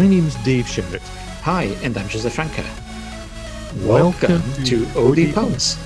[0.00, 1.06] My name's Dave Sherritt.
[1.42, 2.64] Hi, and I'm Joseph Franca.
[3.86, 5.76] Welcome, Welcome to OD Punks.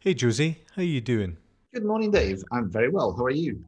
[0.00, 1.36] Hey Josie, how are you doing?
[1.72, 2.42] Good morning, Dave.
[2.50, 3.14] I'm very well.
[3.16, 3.64] How are you?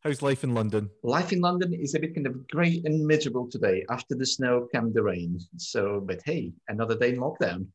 [0.00, 0.90] How's life in London?
[1.04, 3.84] Life in London is a bit kind of grey and miserable today.
[3.88, 5.38] After the snow came the rain.
[5.58, 7.68] So, but hey, another day in lockdown.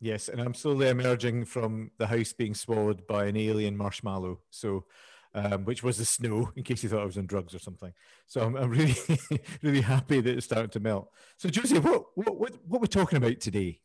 [0.00, 4.40] Yes, and I'm slowly emerging from the house being swallowed by an alien marshmallow.
[4.50, 4.86] So,
[5.34, 7.92] um, which was the snow, in case you thought I was on drugs or something.
[8.26, 8.96] So I'm, I'm really,
[9.62, 11.10] really happy that it's starting to melt.
[11.38, 13.80] So, Josie, what what what, what we're talking about today?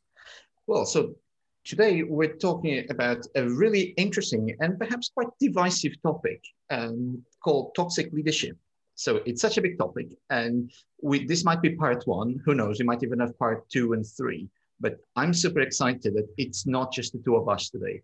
[0.68, 1.16] Well, so
[1.64, 8.12] today we're talking about a really interesting and perhaps quite divisive topic um, called toxic
[8.12, 8.58] leadership.
[8.96, 10.72] So it's such a big topic, and
[11.04, 12.42] we, this might be part one.
[12.46, 12.80] Who knows?
[12.80, 14.50] We might even have part two and three.
[14.80, 18.02] But I'm super excited that it's not just the two of us today.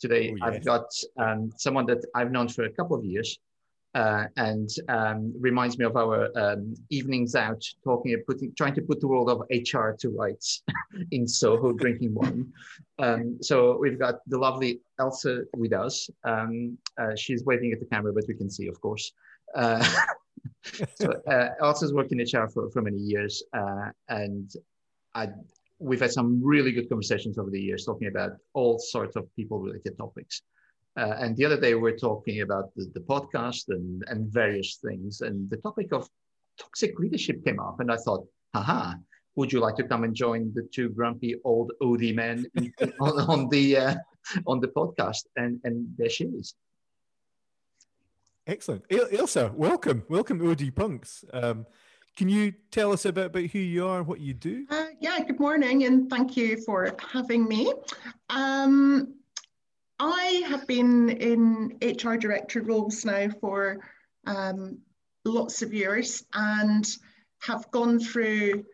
[0.00, 0.86] Today, oh, I've got
[1.18, 3.38] um, someone that I've known for a couple of years
[3.94, 9.00] uh, and um, reminds me of our um, evenings out talking, putting, trying to put
[9.00, 10.62] the world of HR to rights
[11.10, 12.52] in Soho, drinking wine.
[12.98, 16.08] Um, so we've got the lovely Elsa with us.
[16.24, 19.12] Um, uh, she's waving at the camera, but we can see, of course.
[19.54, 19.84] Uh,
[20.94, 24.52] so uh, Elsa's worked in HR for, for many years, uh, and
[25.14, 25.28] I,
[25.80, 29.58] we've had some really good conversations over the years talking about all sorts of people
[29.58, 30.42] related topics.
[30.96, 34.76] Uh, and the other day we are talking about the, the podcast and, and various
[34.76, 35.22] things.
[35.22, 36.08] And the topic of
[36.58, 37.80] toxic leadership came up.
[37.80, 38.94] And I thought, haha,
[39.36, 42.44] would you like to come and join the two grumpy old OD men
[43.00, 43.94] on, on, the uh,
[44.46, 45.24] on the podcast?
[45.36, 46.54] And and there she is.
[48.46, 49.54] Excellent, Ilsa.
[49.54, 51.24] Welcome, welcome OD Punks.
[51.32, 51.66] Um,
[52.16, 54.66] can you tell us a bit about who you are and what you do?
[54.68, 57.72] Uh, yeah, good morning, and thank you for having me.
[58.28, 59.14] Um,
[59.98, 63.80] I have been in HR director roles now for
[64.26, 64.78] um,
[65.24, 66.86] lots of years and
[67.40, 68.66] have gone through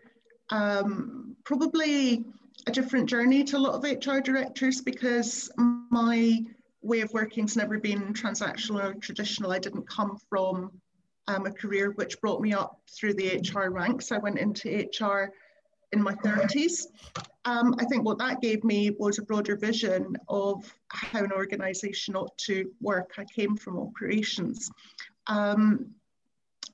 [0.50, 2.24] um, probably
[2.66, 6.40] a different journey to a lot of HR directors because my
[6.82, 9.52] way of working has never been transactional or traditional.
[9.52, 10.72] I didn't come from
[11.28, 14.10] um, a career which brought me up through the HR ranks.
[14.10, 15.32] I went into HR
[15.96, 16.86] in my 30s.
[17.44, 22.14] Um, I think what that gave me was a broader vision of how an organisation
[22.14, 23.12] ought to work.
[23.18, 24.70] I came from operations.
[25.26, 25.94] Um,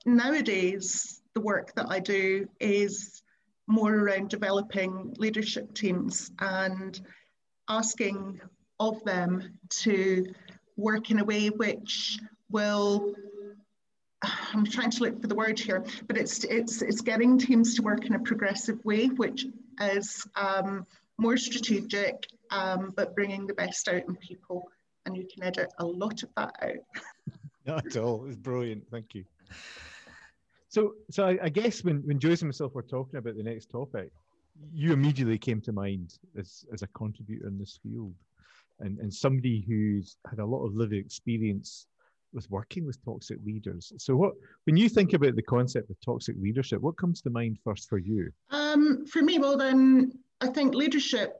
[0.05, 3.22] nowadays, the work that I do is
[3.66, 7.00] more around developing leadership teams and
[7.69, 8.41] asking
[8.81, 10.27] of them to
[10.77, 12.19] work in a way which
[12.50, 13.15] will
[14.53, 17.83] I'm trying to look for the word here, but it's it's it's getting teams to
[17.83, 19.47] work in a progressive way, which
[19.81, 20.87] is um,
[21.19, 24.71] more strategic, um, but bringing the best out in people.
[25.05, 27.03] And you can edit a lot of that out.
[27.66, 28.27] Not at all.
[28.27, 28.84] It's brilliant.
[28.91, 29.25] Thank you.
[30.69, 33.71] So, so I, I guess when when Joyce and myself were talking about the next
[33.71, 34.11] topic,
[34.72, 38.15] you immediately came to mind as as a contributor in this field,
[38.81, 41.87] and and somebody who's had a lot of lived experience
[42.32, 43.93] with working with toxic leaders.
[43.98, 44.34] So, what
[44.65, 47.98] when you think about the concept of toxic leadership, what comes to mind first for
[47.98, 48.31] you?
[48.50, 51.37] Um, for me, well, then I think leadership,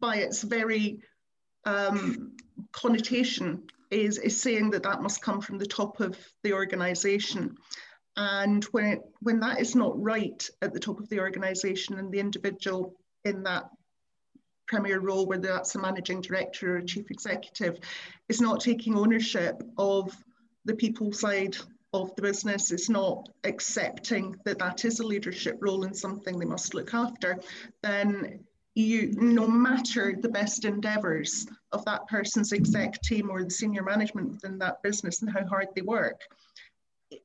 [0.00, 1.00] by its very
[1.64, 2.32] um,
[2.72, 7.56] connotation, is is saying that that must come from the top of the organisation.
[8.16, 12.12] And when it, when that is not right at the top of the organisation, and
[12.12, 12.94] the individual
[13.24, 13.64] in that
[14.66, 17.78] premier role, whether that's a managing director or a chief executive,
[18.28, 20.16] is not taking ownership of
[20.64, 21.56] the people side
[21.92, 26.44] of the business, it's not accepting that that is a leadership role and something they
[26.44, 27.38] must look after,
[27.82, 28.40] then
[28.74, 34.30] you, no matter the best endeavours of that person's exec team or the senior management
[34.30, 36.22] within that business and how hard they work,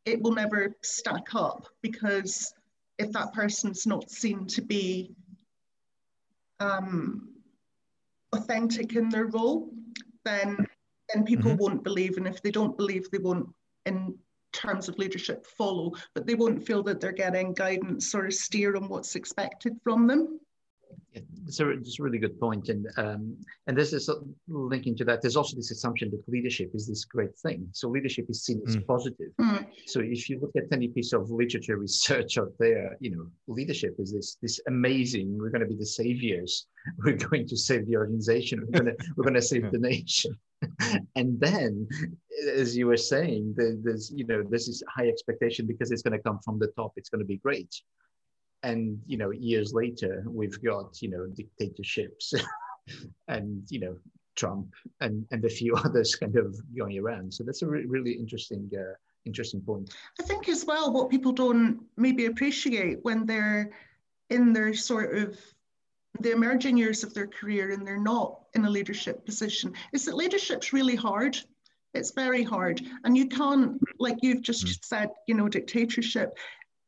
[0.06, 2.54] it will never stack up because
[3.00, 5.16] if that person's not seen to be
[6.60, 7.30] um,
[8.34, 9.70] authentic in their role,
[10.26, 10.66] then
[11.14, 11.64] then people mm-hmm.
[11.64, 13.50] won't believe, and if they don't believe, they won't,
[13.86, 14.16] in
[14.54, 15.92] terms of leadership, follow.
[16.14, 20.06] But they won't feel that they're getting guidance or a steer on what's expected from
[20.06, 20.40] them.
[21.14, 23.36] Yeah, it's a, it's a really good point, and um,
[23.68, 24.10] and this is
[24.48, 25.22] linking to that.
[25.22, 27.68] There's also this assumption that leadership is this great thing.
[27.72, 28.86] So leadership is seen as mm.
[28.86, 29.32] positive.
[29.42, 29.66] Mm.
[29.88, 33.96] So if you look at any piece of literature research out there, you know, leadership
[33.98, 35.38] is this this amazing.
[35.38, 36.68] We're going to be the saviors.
[37.04, 38.62] We're going to save the organization.
[38.62, 40.38] We're going to we're going to save the nation.
[41.16, 41.88] and then,
[42.54, 46.24] as you were saying, there's you know there's this high expectation because it's going to
[46.24, 46.94] come from the top.
[46.98, 47.74] It's going to be great
[48.64, 52.34] and you know years later we've got you know dictatorships
[53.28, 53.98] and you know
[54.36, 54.68] trump
[55.02, 58.70] and and a few others kind of going around so that's a re- really interesting
[58.78, 58.94] uh,
[59.26, 59.94] interesting point.
[60.20, 63.72] I think as well, what people don't maybe appreciate when they're
[64.30, 65.40] in their sort of
[66.20, 70.16] the emerging years of their career and they're not in a leadership position is that
[70.16, 71.38] leadership's really hard.
[71.94, 72.82] It's very hard.
[73.04, 74.86] And you can't, like you've just mm.
[74.86, 76.38] said, you know, dictatorship.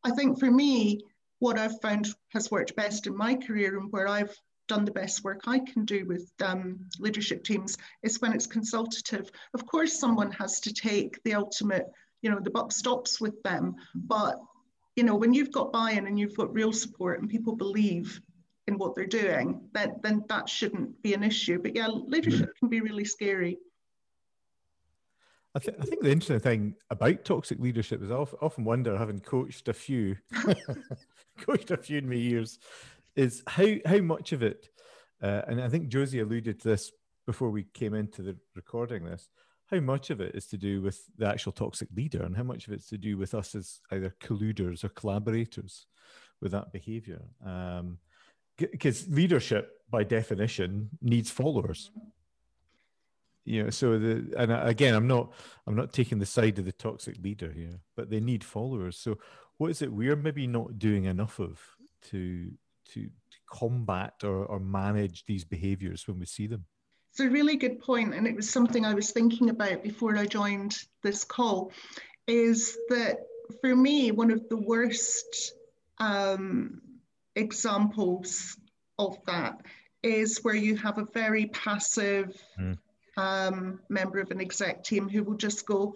[0.04, 1.02] I think for me,
[1.42, 4.34] what I've found has worked best in my career and where I've
[4.68, 9.32] done the best work I can do with um, leadership teams is when it's consultative.
[9.56, 11.88] Of course, someone has to take the ultimate,
[12.22, 13.74] you know, the buck stops with them.
[13.96, 14.38] But,
[14.96, 18.22] you know, when you've got buy in and you've got real support and people believe
[18.68, 21.60] in what they're doing, then, then that shouldn't be an issue.
[21.60, 23.58] But yeah, leadership can be really scary.
[25.54, 29.20] I, th- I, think the interesting thing about toxic leadership is I often wonder, having
[29.20, 30.16] coached a few,
[31.42, 32.60] coached a few in my years,
[33.16, 34.70] is how how much of it,
[35.22, 36.92] uh, and I think Josie alluded to this
[37.26, 39.30] before we came into the recording this,
[39.70, 42.68] how much of it is to do with the actual toxic leader, and how much
[42.68, 45.86] of it's to do with us as either colluders or collaborators
[46.42, 47.22] with that behaviour.
[48.58, 51.92] Because um, leadership, by definition, needs followers
[53.46, 55.32] you know so the and again i'm not
[55.66, 59.18] i'm not taking the side of the toxic leader here but they need followers so
[59.62, 61.60] what is it we're maybe not doing enough of
[62.02, 62.52] to
[62.84, 66.66] to, to combat or, or manage these behaviors when we see them?
[67.12, 70.26] It's a really good point and it was something i was thinking about before i
[70.26, 71.72] joined this call
[72.26, 73.18] is that
[73.62, 75.54] for me one of the worst
[76.00, 76.82] um,
[77.36, 78.58] examples
[78.98, 79.62] of that
[80.02, 82.76] is where you have a very passive mm
[83.18, 85.94] um, member of an exec team who will just go,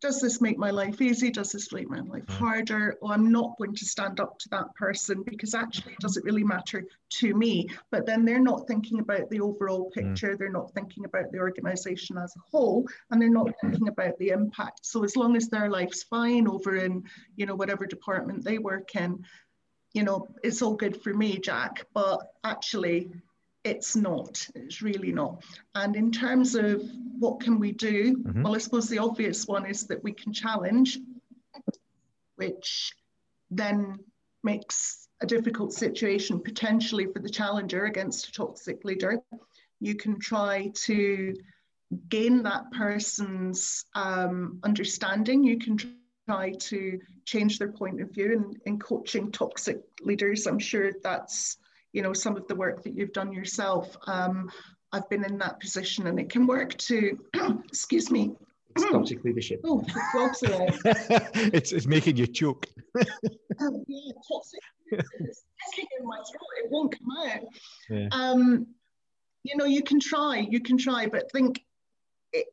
[0.00, 1.30] does this make my life easy?
[1.30, 2.34] Does this make my life mm.
[2.34, 2.96] harder?
[3.02, 6.44] Or I'm not going to stand up to that person because actually it doesn't really
[6.44, 6.84] matter
[7.14, 7.68] to me.
[7.90, 9.92] But then they're not thinking about the overall mm.
[9.92, 10.36] picture.
[10.36, 14.28] They're not thinking about the organization as a whole, and they're not thinking about the
[14.28, 14.86] impact.
[14.86, 17.02] So as long as their life's fine over in,
[17.36, 19.24] you know, whatever department they work in,
[19.94, 21.84] you know, it's all good for me, Jack.
[21.92, 23.10] But actually,
[23.68, 25.44] it's not it's really not.
[25.74, 26.82] And in terms of
[27.18, 28.42] what can we do mm-hmm.
[28.42, 30.98] well i suppose the obvious one is that we can challenge
[32.36, 32.92] which
[33.50, 33.98] then
[34.44, 39.18] makes a difficult situation potentially for the challenger against a toxic leader.
[39.80, 41.34] You can try to
[42.08, 45.42] gain that person's um, understanding.
[45.42, 45.76] You can
[46.26, 50.46] try to change their point of view and in coaching toxic leaders.
[50.46, 51.58] I'm sure that's
[51.92, 53.96] you know some of the work that you've done yourself.
[54.06, 54.50] Um,
[54.90, 57.18] i've been in that position and it can work to
[57.68, 58.34] excuse me.
[58.76, 59.60] It's toxic leadership.
[59.64, 62.66] Oh it's, it's making you choke.
[63.60, 64.60] Um, yeah, toxic
[64.92, 65.44] it's
[65.78, 66.64] in my throat.
[66.64, 67.40] It won't come out.
[67.90, 68.08] Yeah.
[68.12, 68.66] um,
[69.48, 71.64] you know you can try you can try but think
[72.32, 72.46] it,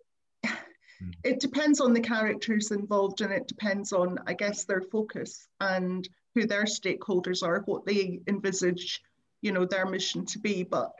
[0.43, 1.09] hmm.
[1.23, 6.07] it depends on the characters involved and it depends on i guess their focus and
[6.33, 9.01] who their stakeholders are what they envisage
[9.45, 10.91] you know their mission to be but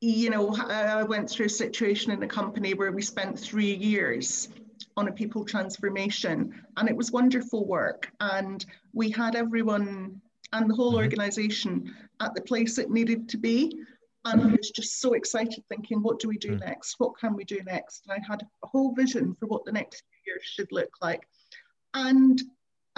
[0.00, 4.48] you know i went through a situation in a company where we spent three years
[4.96, 8.64] on a people transformation and it was wonderful work and
[8.94, 10.20] we had everyone
[10.54, 11.04] and the whole mm-hmm.
[11.04, 13.78] organization at the place it needed to be
[14.24, 16.60] and I was just so excited thinking, what do we do mm.
[16.60, 16.96] next?
[16.98, 18.02] What can we do next?
[18.06, 21.26] And I had a whole vision for what the next few years should look like.
[21.94, 22.42] And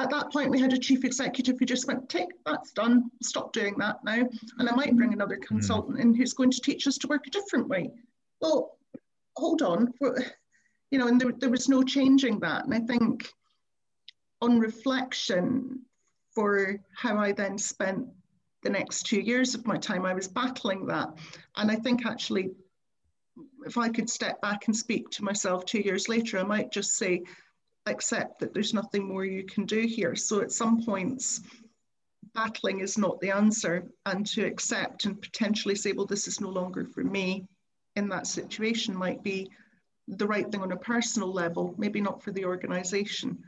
[0.02, 3.11] at that point, we had a chief executive who just went, "Take that's done.
[3.23, 4.28] Stop doing that now."
[4.59, 5.42] And I might bring another hmm.
[5.42, 6.02] consultant mm.
[6.02, 7.90] in who's going to teach us to work a different way.
[8.40, 8.78] Well,
[9.37, 9.92] hold on,
[10.90, 12.64] you know, and there, there was no changing that.
[12.64, 13.33] And I think,
[14.40, 15.83] on reflection,
[16.35, 18.07] for how I then spent
[18.62, 21.09] the next two years of my time, I was battling that.
[21.57, 22.50] And I think actually,
[23.66, 26.97] if I could step back and speak to myself two years later, I might just
[26.97, 27.23] say,
[27.87, 30.14] accept that there's nothing more you can do here.
[30.14, 31.40] So at some points,
[32.34, 36.49] battling is not the answer, and to accept and potentially say, well, this is no
[36.49, 37.46] longer for me
[37.96, 39.50] in that situation might be
[40.08, 43.38] the right thing on a personal level, maybe not for the organization.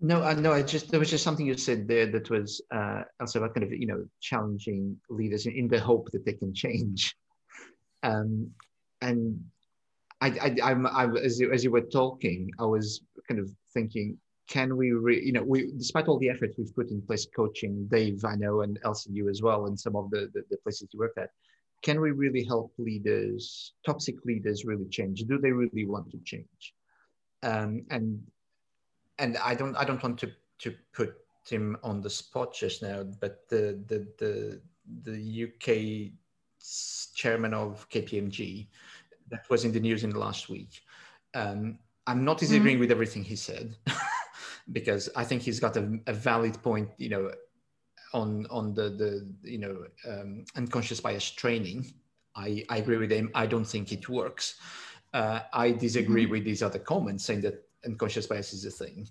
[0.00, 0.52] No, uh, no.
[0.52, 3.64] I just there was just something you said there that was uh, also about kind
[3.64, 7.14] of you know challenging leaders in, in the hope that they can change,
[8.02, 8.50] um,
[9.02, 9.44] and
[10.20, 14.18] I, I, I'm, I, as you, as you were talking, I was kind of thinking,
[14.48, 17.86] can we, re, you know, we, despite all the effort we've put in place coaching
[17.90, 20.98] Dave, I know, and you as well, and some of the, the, the places you
[20.98, 21.30] worked at,
[21.82, 25.22] can we really help leaders, toxic leaders really change?
[25.22, 26.74] Do they really want to change?
[27.42, 28.20] Um, and,
[29.18, 31.14] and I don't, I don't want to, to put
[31.48, 34.60] him on the spot just now, but the, the, the,
[35.04, 36.12] the UK
[37.14, 38.66] chairman of KPMG,
[39.30, 40.82] that was in the news in the last week,
[41.34, 42.80] um, I'm not disagreeing mm-hmm.
[42.80, 43.76] with everything he said
[44.72, 47.30] because I think he's got a, a, valid point, you know,
[48.12, 51.92] on on the the you know um, unconscious bias training.
[52.34, 53.30] I, I agree with him.
[53.34, 54.56] I don't think it works.
[55.12, 56.32] Uh, I disagree mm-hmm.
[56.32, 59.08] with these other comments saying that unconscious bias is a thing.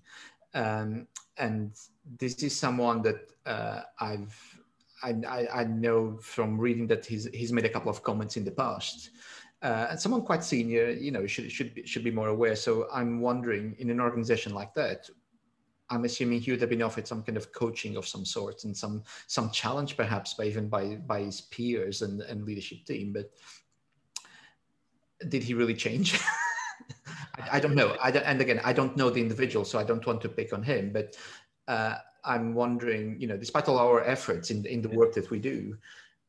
[0.53, 1.07] Um,
[1.37, 1.71] and
[2.19, 4.59] this is someone that uh, I've
[5.01, 8.51] I, I, know from reading that he's he's made a couple of comments in the
[8.51, 9.11] past,
[9.61, 12.55] uh, and someone quite senior, you know, should should be, should be more aware.
[12.55, 15.09] So I'm wondering, in an organization like that,
[15.89, 18.75] I'm assuming he would have been offered some kind of coaching of some sort and
[18.75, 23.11] some some challenge, perhaps, by even by by his peers and and leadership team.
[23.11, 23.31] But
[25.27, 26.17] did he really change?
[27.37, 27.97] I, I, don't know.
[28.01, 30.53] I don't, and again, I don't know the individual, so I don't want to pick
[30.53, 30.91] on him.
[30.93, 31.17] But
[31.67, 35.39] uh, I'm wondering, you know, despite all our efforts in in the work that we
[35.39, 35.77] do,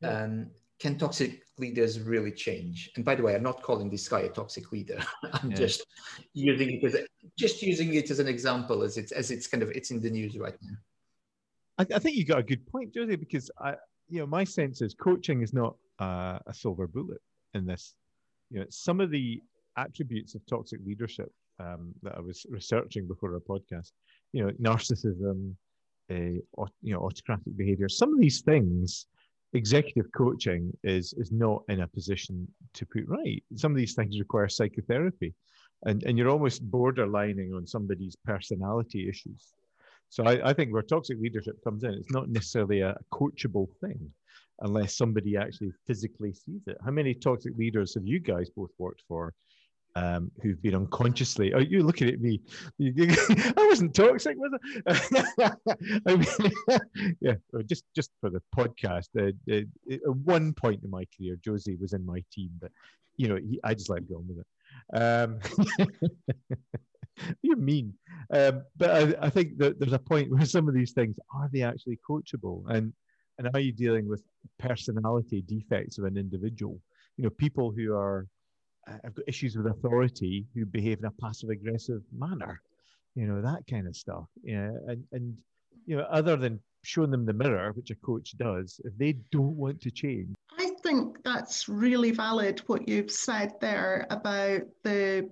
[0.03, 2.91] um, can toxic leaders really change?
[2.97, 4.99] And by the way, I'm not calling this guy a toxic leader.
[5.33, 5.57] I'm yeah.
[5.57, 5.87] just
[6.33, 7.07] using it as a,
[7.39, 10.11] just using it as an example, as it's as it's kind of it's in the
[10.11, 10.77] news right now.
[11.79, 13.75] I, I think you got a good point, Josie, because I,
[14.09, 17.21] you know, my sense is coaching is not uh, a silver bullet
[17.55, 17.95] in this.
[18.51, 19.43] You know, some of the
[19.77, 23.93] attributes of toxic leadership um, that I was researching before our podcast,
[24.33, 25.55] you know, narcissism,
[26.11, 26.41] uh,
[26.83, 27.89] you know, autocratic behavior.
[27.89, 29.07] Some of these things,
[29.53, 33.43] executive coaching is is not in a position to put right.
[33.57, 35.35] Some of these things require psychotherapy,
[35.85, 39.53] and and you're almost borderlining on somebody's personality issues.
[40.09, 44.11] So I, I think where toxic leadership comes in, it's not necessarily a coachable thing
[44.61, 46.77] unless somebody actually physically sees it.
[46.85, 49.33] How many toxic leaders have you guys both worked for
[49.97, 51.53] um, who've been unconsciously.
[51.53, 52.41] Oh, you're looking at me.
[52.81, 54.53] I wasn't toxic, was
[54.87, 55.51] I?
[56.07, 57.35] I mean, yeah,
[57.67, 59.09] just just for the podcast.
[59.19, 62.71] Uh, uh, at one point in my career, Josie was in my team, but
[63.17, 64.47] you know, he, I just let go with it.
[64.95, 65.41] Um,
[67.43, 67.95] you mean?
[68.33, 71.51] Um, but I, I think that there's a point where some of these things are
[71.53, 72.93] they actually coachable, and
[73.39, 74.23] and are you dealing with
[74.59, 76.81] personality defects of an individual?
[77.17, 78.27] You know, people who are
[78.89, 82.61] Uh, I've got issues with authority who behave in a passive aggressive manner,
[83.15, 84.27] you know, that kind of stuff.
[84.43, 84.71] Yeah.
[84.87, 85.37] And, and,
[85.87, 89.57] you know, other than showing them the mirror, which a coach does, if they don't
[89.57, 90.35] want to change.
[90.59, 95.31] I think that's really valid what you've said there about the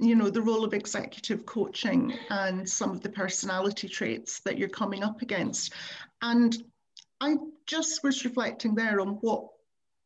[0.00, 4.68] you know the role of executive coaching and some of the personality traits that you're
[4.68, 5.72] coming up against
[6.22, 6.64] and
[7.20, 9.46] i just was reflecting there on what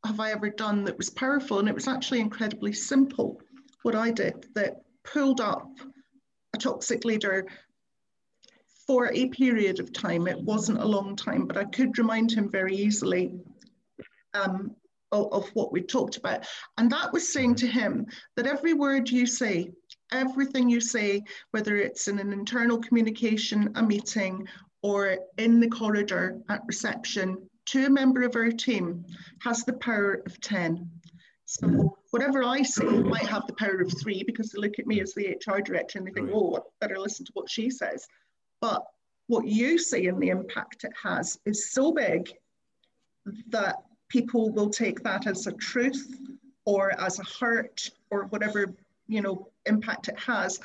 [0.04, 1.58] have I ever done that was powerful?
[1.58, 3.40] And it was actually incredibly simple
[3.82, 5.70] what I did that pulled up
[6.54, 7.46] a toxic leader
[8.86, 10.26] for a period of time.
[10.26, 13.34] It wasn't a long time, but I could remind him very easily
[14.34, 14.74] um,
[15.12, 16.46] of, of what we talked about.
[16.78, 19.70] And that was saying to him that every word you say,
[20.12, 24.46] everything you say, whether it's in an internal communication, a meeting,
[24.82, 29.04] or in the corridor at reception, to a member of our team
[29.42, 30.90] has the power of 10.
[31.44, 35.00] So whatever I say might have the power of three because they look at me
[35.00, 38.06] as the HR director and they think, oh, I better listen to what she says.
[38.60, 38.84] But
[39.26, 42.30] what you say and the impact it has is so big
[43.48, 43.76] that
[44.08, 46.18] people will take that as a truth
[46.64, 48.74] or as a hurt or whatever
[49.06, 50.60] you know impact it has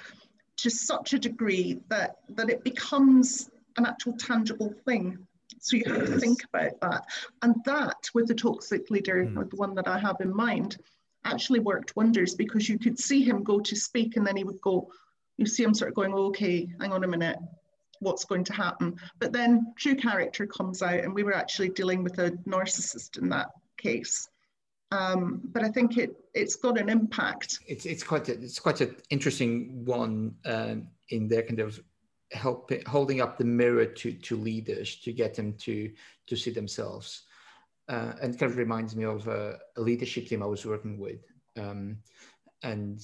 [0.58, 5.18] to such a degree that that it becomes an actual tangible thing
[5.60, 7.06] so you have to think about that.
[7.42, 9.38] And that, with the toxic leader, mm.
[9.38, 10.78] or the one that I have in mind,
[11.26, 14.62] actually worked wonders because you could see him go to speak and then he would
[14.62, 14.92] go,
[15.38, 17.40] you see him sort of going, okay, hang on a minute,
[18.00, 18.96] what's going to happen?
[19.20, 23.30] But then true character comes out, and we were actually dealing with a narcissist in
[23.30, 24.30] that case.
[24.92, 27.60] Um, but I think it it's got an impact.
[27.68, 31.82] It's it's quite a, it's quite an interesting one um, in their kind of
[32.34, 35.92] help holding up the mirror to to leaders to get them to
[36.28, 37.24] to see themselves.
[37.90, 41.20] Uh, and kind of reminds me of a, a, leadership team I was working with.
[41.58, 41.98] Um,
[42.64, 43.02] and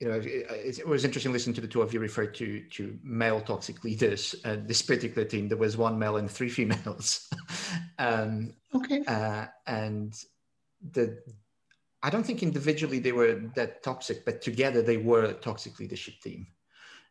[0.00, 2.98] you know it, it, was interesting listening to the two of you refer to to
[3.04, 5.48] male toxic leaders uh, this particular team.
[5.48, 7.28] There was one male and three females.
[7.96, 9.04] Um, okay.
[9.06, 10.12] uh, and
[10.92, 11.22] the
[12.02, 16.14] I don't think individually they were that toxic, but together they were a toxic leadership
[16.20, 16.48] team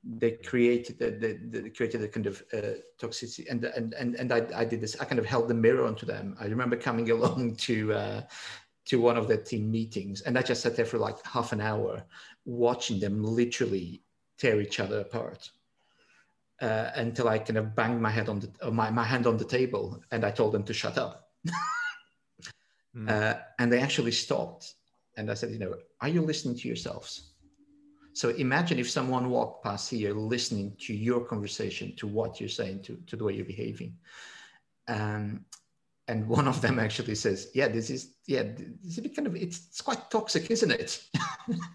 [0.03, 4.33] they created the, the, the created a kind of uh, toxicity and and and, and
[4.33, 6.35] I, I did this i kind of held the mirror onto them.
[6.39, 8.21] I remember coming along to uh,
[8.85, 11.61] to one of the team meetings and i just sat there for like half an
[11.61, 12.03] hour
[12.45, 14.01] watching them literally
[14.37, 15.49] tear each other apart
[16.61, 19.37] uh, until i kind of banged my head on the uh, my, my hand on
[19.37, 21.29] the table and i told them to shut up.
[22.95, 23.41] Mm.
[23.57, 24.75] and they actually stopped.
[25.17, 27.32] And i said you know are you listening to yourselves
[28.13, 32.83] So imagine if someone walked past here listening to your conversation, to what you're saying,
[32.83, 33.95] to, to the way you're behaving.
[34.87, 35.45] Um,
[36.07, 39.25] and one of them actually says, "Yeah, this is yeah, this is a bit kind
[39.25, 41.01] of it's, it's quite toxic, isn't it?"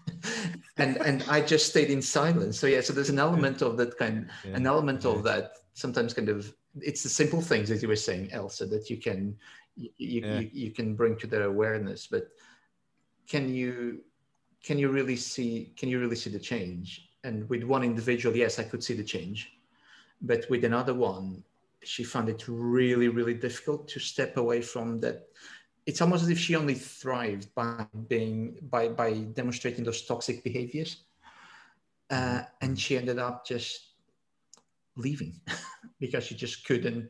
[0.77, 2.59] and and I just stayed in silence.
[2.59, 4.55] So yeah, so there's an element of that kind, yeah.
[4.55, 5.11] an element yeah.
[5.11, 8.89] of that sometimes kind of it's the simple things as you were saying, Elsa, that
[8.89, 9.35] you can
[9.75, 10.39] you, yeah.
[10.39, 12.07] you, you can bring to their awareness.
[12.07, 12.27] But
[13.27, 14.01] can you
[14.63, 17.09] can you really see can you really see the change?
[17.23, 19.51] And with one individual, yes, I could see the change,
[20.21, 21.43] but with another one,
[21.83, 25.27] she found it really, really difficult to step away from that.
[25.85, 31.03] It's almost as if she only thrived by being by by demonstrating those toxic behaviors,
[32.09, 33.89] uh, and she ended up just
[34.95, 35.39] leaving
[35.99, 37.09] because she just couldn't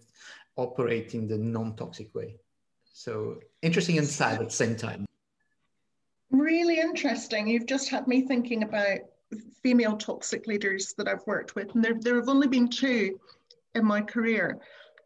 [0.56, 2.36] operate in the non-toxic way.
[2.84, 5.09] So interesting and sad at the same time.
[6.50, 7.48] Really interesting.
[7.48, 9.02] You've just had me thinking about
[9.62, 13.20] female toxic leaders that I've worked with, and there, there have only been two
[13.76, 14.58] in my career.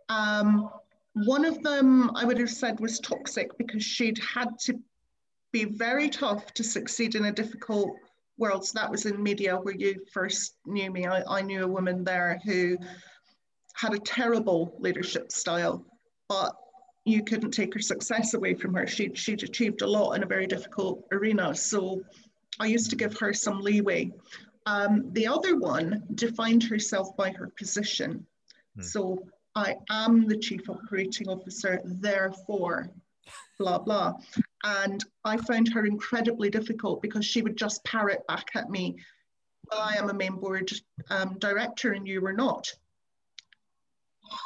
[0.08, 0.70] Um,
[1.16, 4.80] one of them I would have said was toxic because she'd had to
[5.52, 7.94] be very tough to succeed in a difficult
[8.38, 8.66] world.
[8.66, 11.08] So that was in media where you first knew me.
[11.08, 12.78] I, I knew a woman there who
[13.74, 15.86] had a terrible leadership style,
[16.30, 16.56] but
[17.06, 18.88] you couldn't take her success away from her.
[18.88, 21.54] She'd, she'd achieved a lot in a very difficult arena.
[21.54, 22.02] So
[22.60, 24.12] I used to give her some leeway.
[24.66, 28.26] Um, the other one defined herself by her position.
[28.76, 28.82] Hmm.
[28.82, 32.90] So I am the chief operating officer, therefore,
[33.60, 34.14] blah, blah.
[34.64, 38.96] And I found her incredibly difficult because she would just parrot back at me,
[39.70, 40.72] well, I am a main board
[41.10, 42.72] um, director and you were not.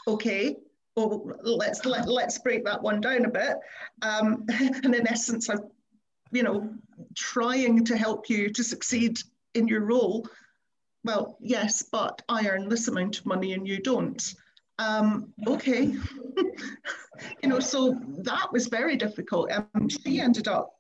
[0.08, 0.58] Okay,
[0.98, 3.58] well, let's let, let's break that one down a bit.
[4.02, 4.46] Um,
[4.84, 5.60] and in essence, I'm,
[6.32, 6.70] you know,
[7.16, 9.20] trying to help you to succeed
[9.54, 10.28] in your role
[11.08, 14.22] well, yes, but I earn this amount of money and you don't.
[14.78, 15.96] Um, okay.
[17.42, 19.50] you know, so that was very difficult.
[19.52, 20.76] Um, she ended up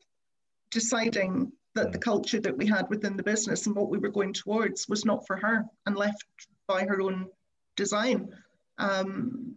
[0.70, 4.34] deciding that the culture that we had within the business and what we were going
[4.34, 6.26] towards was not for her and left
[6.68, 7.28] by her own
[7.78, 8.28] design.
[8.80, 9.56] Um,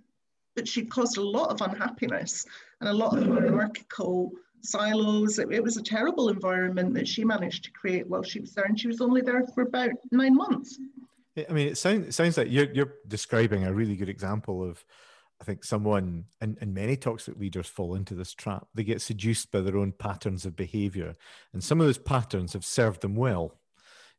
[0.60, 2.44] but she caused a lot of unhappiness
[2.80, 3.32] and a lot of mm.
[3.32, 5.38] hierarchical silos.
[5.38, 8.66] It, it, was a terrible environment that she managed to create while she was there,
[8.66, 10.78] and she was only there for about nine months.
[11.48, 14.84] I mean, it sounds it sounds like you're you're describing a really good example of,
[15.40, 18.66] I think, someone and, and many toxic leaders fall into this trap.
[18.74, 21.16] They get seduced by their own patterns of behavior,
[21.54, 23.54] and some of those patterns have served them well.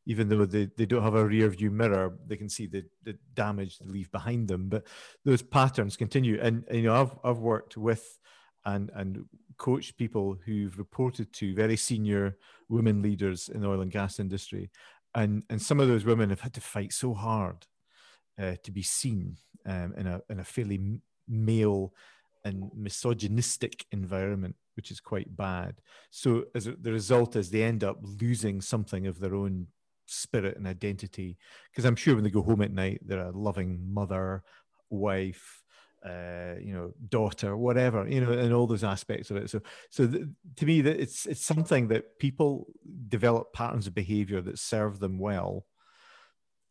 [0.06, 3.16] Even though they, they don't have a rear view mirror, they can see the, the
[3.34, 4.68] damage they leave behind them.
[4.68, 4.88] But
[5.26, 6.40] those patterns continue.
[6.42, 8.18] And, you know, I've I've worked with
[8.66, 9.26] and and
[9.58, 12.38] coached people who've reported to very senior
[12.70, 14.72] women leaders in the oil and gas industry,
[15.14, 17.68] and and some of those women have had to fight so hard
[18.40, 20.80] uh, to be seen um, in a in a fairly
[21.28, 21.94] male
[22.44, 25.76] and misogynistic environment, which is quite bad.
[26.10, 29.68] So as the result is they end up losing something of their own
[30.06, 31.38] spirit and identity
[31.72, 34.44] because I'm sure when they go home at night, they're a loving mother,
[34.90, 35.62] wife,
[36.06, 39.50] uh, you know, daughter, whatever, you know, and all those aspects of it.
[39.50, 42.68] So, so th- to me, that it's it's something that people
[43.08, 45.66] develop patterns of behavior that serve them well,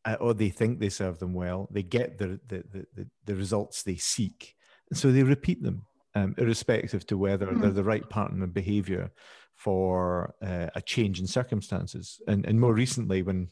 [0.05, 1.69] uh, or they think they serve them well.
[1.71, 4.57] They get the the the, the results they seek,
[4.91, 7.61] and so they repeat them, um, irrespective to whether mm-hmm.
[7.61, 9.13] they're the right pattern of behavior
[9.61, 12.21] for uh, a change in circumstances.
[12.27, 13.49] And and more recently, when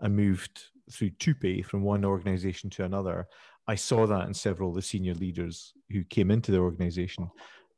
[0.00, 0.54] I moved
[0.90, 3.26] through TUPE from one organization to another,
[3.66, 7.28] I saw that in several of the senior leaders who came into the organization.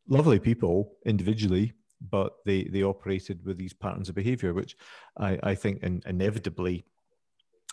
[0.08, 1.72] Lovely people individually,
[2.10, 4.76] but they they operated with these patterns of behavior, which
[5.16, 6.84] I, I think in, inevitably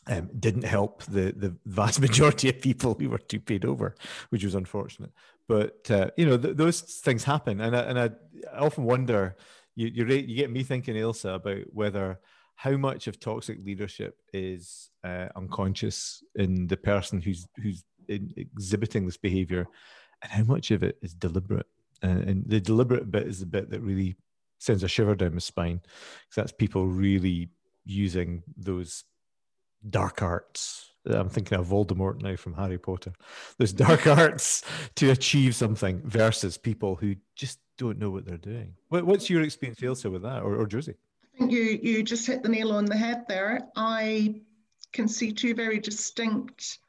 [0.07, 3.95] um, didn't help the the vast majority of people who were TUPE'd over,
[4.29, 5.11] which was unfortunate.
[5.49, 8.09] But uh, you know th- those things happen, and I, and I,
[8.53, 9.35] I often wonder.
[9.77, 12.19] You you, you get me thinking, Ilse, about whether
[12.55, 19.17] how much of toxic leadership is uh, unconscious in the person who's who's exhibiting this
[19.17, 19.67] behavior
[20.23, 21.67] and how much of it is deliberate.
[22.01, 24.17] And, and the deliberate bit is the bit that really
[24.57, 27.49] sends a shiver down my spine because that's people really
[27.85, 29.03] using those
[29.87, 30.91] dark arts.
[31.09, 33.13] I'm thinking of Voldemort now from Harry Potter.
[33.57, 34.63] Those dark arts
[34.95, 38.73] to achieve something versus people who just don't know what they're doing.
[38.89, 40.95] What, what's your experience, Ilse, with that, or, or Josie?
[41.35, 43.67] I think you you just hit the nail on the head there.
[43.75, 44.41] I
[44.91, 46.79] can see two very distinct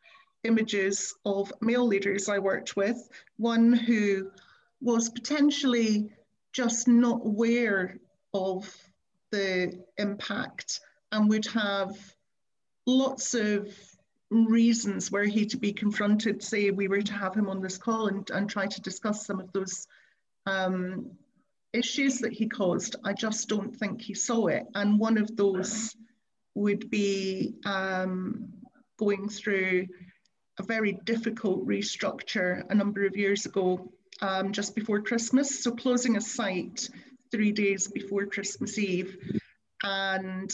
[0.44, 4.30] images of male leaders I worked with, one who
[4.80, 6.10] was potentially
[6.52, 7.98] just not aware
[8.32, 8.74] of
[9.30, 10.80] the impact
[11.12, 11.96] and would have
[12.86, 13.68] lots of
[14.30, 18.08] reasons were he to be confronted, say we were to have him on this call
[18.08, 19.86] and, and try to discuss some of those
[20.46, 21.10] um,
[21.72, 24.66] issues that he caused, I just don't think he saw it.
[24.74, 25.94] And one of those
[26.54, 28.52] would be um,
[28.98, 29.86] going through
[30.58, 35.62] a very difficult restructure a number of years ago, um, just before Christmas.
[35.62, 36.88] So closing a site
[37.30, 39.16] three days before Christmas Eve.
[39.82, 40.50] And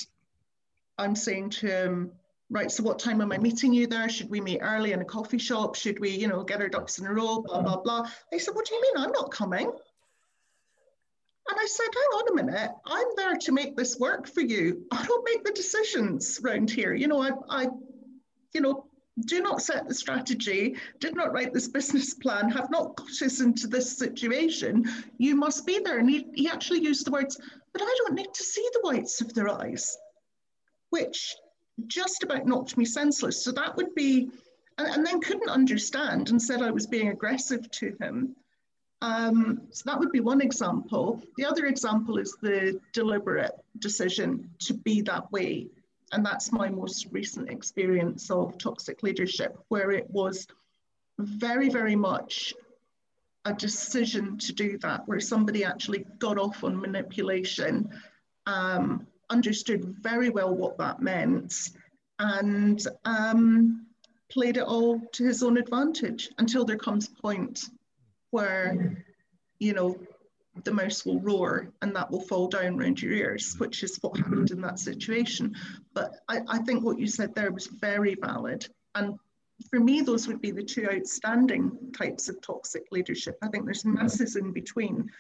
[0.99, 2.13] I'm saying to him,
[2.51, 4.09] right, so what time am I meeting you there?
[4.09, 5.75] Should we meet early in a coffee shop?
[5.75, 7.43] Should we, you know, get our ducks in a row?
[7.43, 8.09] Blah, blah, blah.
[8.31, 9.05] They said, what do you mean?
[9.05, 9.67] I'm not coming.
[11.47, 14.87] And I said, hang on a minute, I'm there to make this work for you.
[14.91, 16.95] I don't make the decisions around here.
[16.95, 17.67] You know, I, I
[18.55, 18.87] you know,
[19.27, 23.41] do not set the strategy, did not write this business plan, have not got us
[23.41, 24.87] into this situation.
[25.19, 25.99] You must be there.
[25.99, 27.39] And he, he actually used the words,
[27.73, 29.97] but I don't need to see the whites of their eyes,
[30.91, 31.37] which
[31.87, 33.43] just about knocked me senseless.
[33.43, 34.31] So that would be,
[34.79, 38.37] and, and then couldn't understand and said I was being aggressive to him.
[39.03, 41.23] Um, so that would be one example.
[41.37, 45.67] The other example is the deliberate decision to be that way.
[46.13, 50.47] And that's my most recent experience of toxic leadership, where it was
[51.19, 52.55] very, very much
[53.45, 57.91] a decision to do that, where somebody actually got off on manipulation,
[58.47, 61.71] um, understood very well what that meant,
[62.19, 63.87] and um,
[64.31, 67.65] played it all to his own advantage until there comes a point
[68.31, 69.05] where,
[69.59, 69.97] you know,
[70.63, 74.17] the mouse will roar and that will fall down around your ears, which is what
[74.17, 75.55] happened in that situation.
[75.95, 78.67] But I, I think what you said there was very valid.
[78.95, 79.19] And
[79.71, 83.37] for me, those would be the two outstanding types of toxic leadership.
[83.43, 85.11] I think there's masses in between.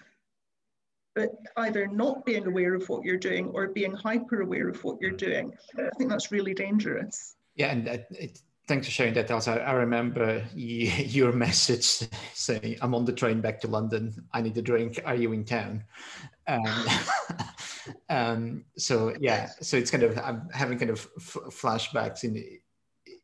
[1.14, 5.00] But either not being aware of what you're doing or being hyper aware of what
[5.00, 7.36] you're doing, I think that's really dangerous.
[7.54, 13.04] Yeah, and it, thanks for sharing that also i remember your message saying i'm on
[13.04, 14.14] the train back to london.
[14.32, 15.00] I need a drink.
[15.04, 15.84] Are you in town?
[16.46, 16.86] Um,
[18.08, 22.42] um, so yeah so it's kind of i'm having kind of f- flashbacks in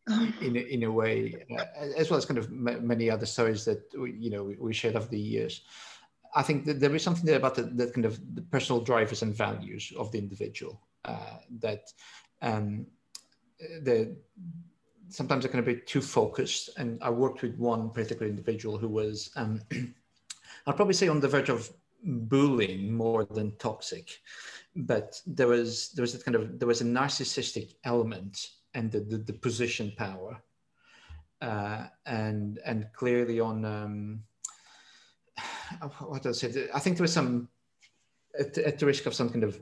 [0.41, 1.65] in in a way uh,
[1.97, 4.73] as well as kind of m- many other stories that we, you know we, we
[4.73, 5.63] shared over the years
[6.35, 9.35] i think that there is something there about the, kind of the personal drivers and
[9.35, 11.85] values of the individual uh, that
[12.43, 12.87] um,
[13.83, 14.17] the
[15.11, 16.71] sometimes I can be too focused.
[16.79, 19.61] And I worked with one particular individual who was, um,
[20.67, 21.71] I'll probably say on the verge of
[22.03, 24.21] bullying more than toxic,
[24.75, 29.01] but there was there was a kind of there was a narcissistic element and the
[29.01, 30.43] the, the position power,
[31.43, 34.23] uh, and and clearly on um,
[35.99, 36.69] what I say?
[36.75, 37.49] I think there was some
[38.39, 39.61] at, at the risk of some kind of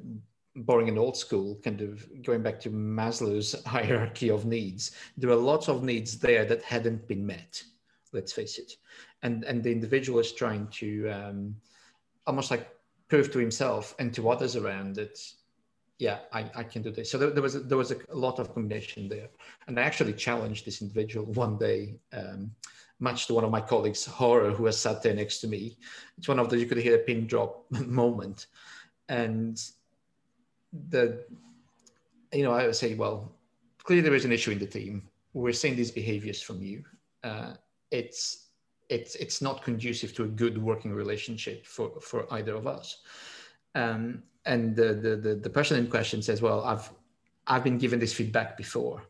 [0.56, 5.36] boring and old school, kind of going back to Maslow's hierarchy of needs, there were
[5.36, 7.62] lots of needs there that hadn't been met.
[8.12, 8.72] Let's face it,
[9.22, 11.54] and and the individual is trying to um,
[12.26, 12.68] almost like
[13.08, 15.18] prove to himself and to others around that,
[15.98, 17.10] yeah, I, I can do this.
[17.10, 19.28] So there, there was a, there was a, lot of combination there,
[19.66, 21.96] and I actually challenged this individual one day.
[22.12, 22.50] Um,
[23.00, 25.76] much to one of my colleagues' horror, who was sat there next to me.
[26.16, 28.46] It's one of those you could hear a pin drop moment,
[29.08, 29.60] and
[30.90, 31.24] the
[32.30, 33.32] you know i would say well
[33.82, 35.02] clearly there is an issue in the team.
[35.32, 36.84] We're seeing these behaviors from you.
[37.24, 37.54] Uh,
[37.90, 38.48] it's
[38.90, 42.98] it's it's not conducive to a good working relationship for for either of us.
[43.74, 46.90] Um, and the, the the the person in question says well i've
[47.46, 49.02] i've been given this feedback before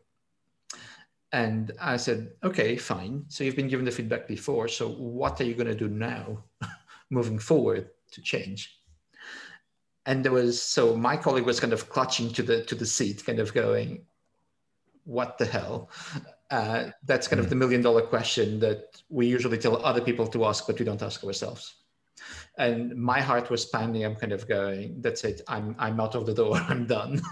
[1.31, 3.25] and i said okay fine.
[3.27, 4.67] So you've been given the feedback before.
[4.67, 6.43] So what are you going to do now
[7.09, 8.79] moving forward to change?
[10.05, 13.25] And there was so my colleague was kind of clutching to the to the seat
[13.25, 14.05] kind of going
[15.03, 15.89] what the hell?
[16.51, 20.45] Uh, that's kind of the million dollar question that we usually tell other people to
[20.45, 21.75] ask but we don't ask ourselves.
[22.57, 24.03] And my heart was pounding.
[24.03, 25.41] I'm kind of going that's it.
[25.47, 26.55] I'm i'm out of the door.
[26.69, 27.21] I'm done.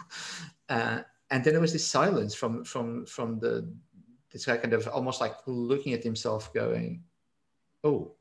[0.69, 3.67] Uh, and then there was this silence from from from the
[4.45, 7.03] guy kind of almost like looking at himself going
[7.83, 8.11] oh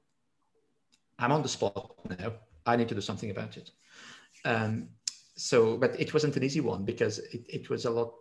[1.19, 2.33] i'm on the spot now
[2.67, 3.71] i need to do something about it
[4.45, 4.89] um,
[5.37, 8.13] so, but it wasn't an easy one because it, it was a lot,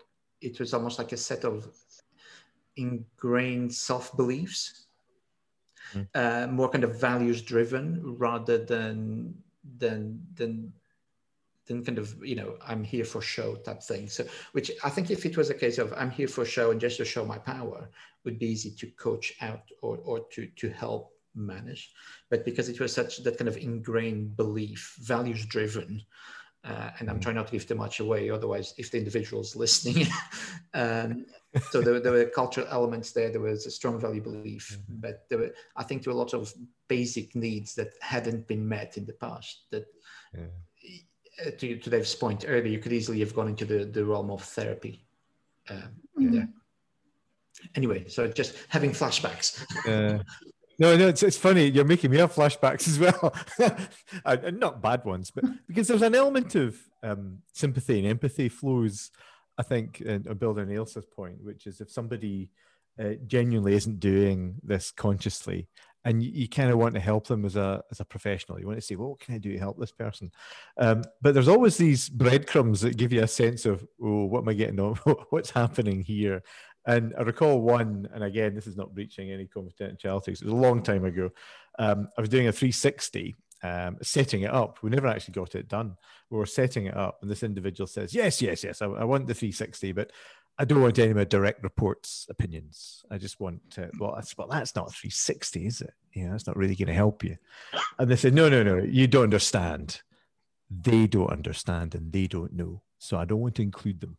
[0.41, 1.67] it was almost like a set of
[2.75, 4.87] ingrained self beliefs,
[5.93, 6.07] mm.
[6.13, 9.33] uh, more kind of values driven rather than,
[9.77, 10.73] than, than,
[11.65, 14.23] than kind of you know i'm here for show type thing so
[14.53, 16.97] which i think if it was a case of i'm here for show and just
[16.97, 17.89] to show my power
[18.23, 21.91] would be easy to coach out or, or to to help manage
[22.29, 26.01] but because it was such that kind of ingrained belief values driven
[26.65, 27.23] Uh, and I'm Mm.
[27.23, 30.07] trying not to give too much away, otherwise, if the individual's listening.
[30.73, 31.09] um,
[31.71, 33.29] so there, there were cultural elements there.
[33.29, 35.01] There was a strong value belief, Mhm.
[35.05, 36.51] but there were, I think, there were a lot of
[36.87, 39.53] basic needs that hadn't been met in the past.
[39.69, 39.85] That,
[40.33, 40.49] Yeah.
[41.45, 44.29] Uh, to, to Dave's point earlier, you could easily have gone into the, the realm
[44.31, 45.05] of therapy.
[45.69, 46.31] Um, Mm.
[46.31, 46.49] there.
[47.75, 49.61] Anyway, so just having flashbacks.
[49.85, 50.23] Uh,
[50.77, 51.67] no, no, it's, it's funny.
[51.67, 53.33] You're making me have flashbacks as well,
[54.25, 59.11] and not bad ones, but because there's an element of um, sympathy and empathy flows.
[59.57, 62.49] I think, and and building Ailsa's point, which is if somebody
[62.99, 65.67] uh, genuinely isn't doing this consciously,
[66.05, 68.67] and you, you kind of want to help them as a as a professional, you
[68.67, 70.31] want to say, "Well, what can I do to help this person?"
[70.77, 74.49] Um, but there's always these breadcrumbs that give you a sense of, "Oh, what am
[74.49, 74.95] I getting on?
[75.31, 76.43] What's happening here?"
[76.87, 80.27] And I recall one, and again, this is not breaching any confidentiality.
[80.27, 81.31] It was a long time ago.
[81.79, 84.77] Um, I was doing a 360, um, setting it up.
[84.83, 85.95] We never actually got it done.
[86.29, 89.25] We were setting it up, and this individual says, "Yes, yes, yes, I, I want
[89.25, 90.11] the 360, but
[90.57, 93.03] I don't want any of my direct reports opinions.
[93.11, 95.93] I just want to, well, that's, well, that's not 360, is it?
[96.13, 97.37] You know, that's not really going to help you."
[97.99, 100.01] And they said, "No, no, no, you don't understand.
[100.69, 102.81] They don't understand, and they don't know.
[102.99, 104.17] So I don't want to include them."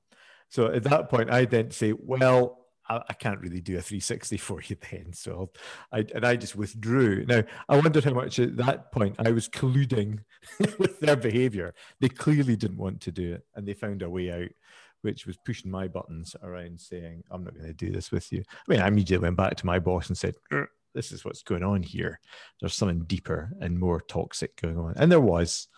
[0.48, 4.36] So at that point, I then say, well, I, I can't really do a 360
[4.38, 5.12] for you then.
[5.12, 5.50] So
[5.92, 7.26] I, and I just withdrew.
[7.26, 10.20] Now, I wondered how much at that point I was colluding
[10.78, 11.74] with their behavior.
[12.00, 14.50] They clearly didn't want to do it and they found a way out,
[15.02, 18.42] which was pushing my buttons around saying, I'm not going to do this with you.
[18.50, 21.42] I mean, I immediately went back to my boss and said, "Er, this is what's
[21.42, 22.18] going on here.
[22.60, 24.94] There's something deeper and more toxic going on.
[24.96, 25.68] And there was.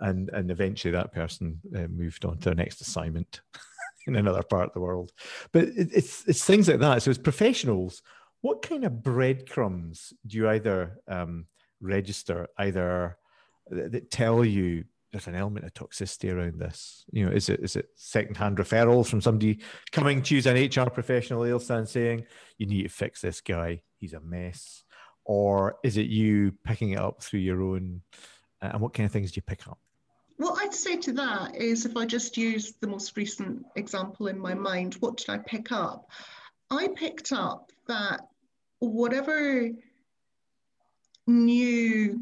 [0.00, 3.40] And, and eventually that person uh, moved on to their next assignment
[4.06, 5.10] in another part of the world.
[5.50, 7.02] But it, it's it's things like that.
[7.02, 8.02] So as professionals,
[8.40, 11.46] what kind of breadcrumbs do you either um,
[11.80, 13.18] register, either
[13.70, 17.04] that tell you there's an element of toxicity around this?
[17.10, 19.60] You know, is it is it secondhand referrals from somebody
[19.92, 22.24] coming to use an HR professional, Ailsa, and saying
[22.58, 24.84] you need to fix this guy, he's a mess,
[25.24, 28.02] or is it you picking it up through your own?
[28.62, 29.78] uh, And what kind of things do you pick up?
[30.36, 34.38] What I'd say to that is if I just use the most recent example in
[34.38, 36.10] my mind, what did I pick up?
[36.70, 38.28] I picked up that
[38.78, 39.70] whatever
[41.26, 42.20] new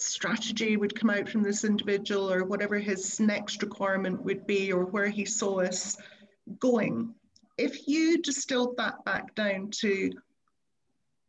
[0.00, 4.84] strategy would come out from this individual or whatever his next requirement would be or
[4.84, 5.96] where he saw us
[6.58, 7.14] going,
[7.58, 10.10] if you distilled that back down to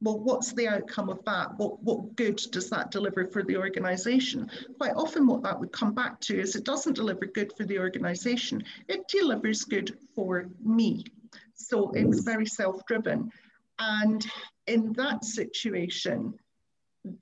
[0.03, 1.57] well, what's the outcome of that?
[1.57, 4.49] What, what good does that deliver for the organization?
[4.77, 7.77] Quite often, what that would come back to is it doesn't deliver good for the
[7.77, 11.05] organization, it delivers good for me.
[11.53, 12.25] So it's mm.
[12.25, 13.31] very self driven.
[13.77, 14.25] And
[14.65, 16.33] in that situation,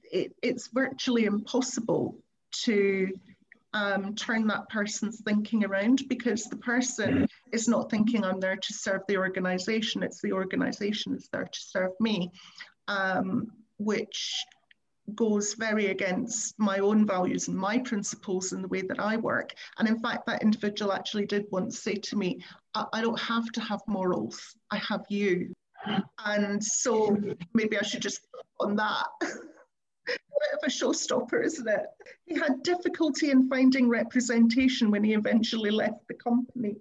[0.03, 2.17] it, it's virtually impossible
[2.51, 3.11] to
[3.73, 8.73] um, turn that person's thinking around because the person is not thinking I'm there to
[8.73, 12.31] serve the organization, it's the organization is there to serve me,
[12.87, 14.43] um, which
[15.15, 19.53] goes very against my own values and my principles and the way that I work.
[19.77, 23.51] And in fact, that individual actually did once say to me, I, I don't have
[23.53, 25.53] to have morals, I have you.
[26.25, 27.17] And so
[27.53, 28.27] maybe I should just
[28.59, 29.07] on that.
[30.09, 31.85] bit of a showstopper, isn't it?
[32.25, 36.77] He had difficulty in finding representation when he eventually left the company.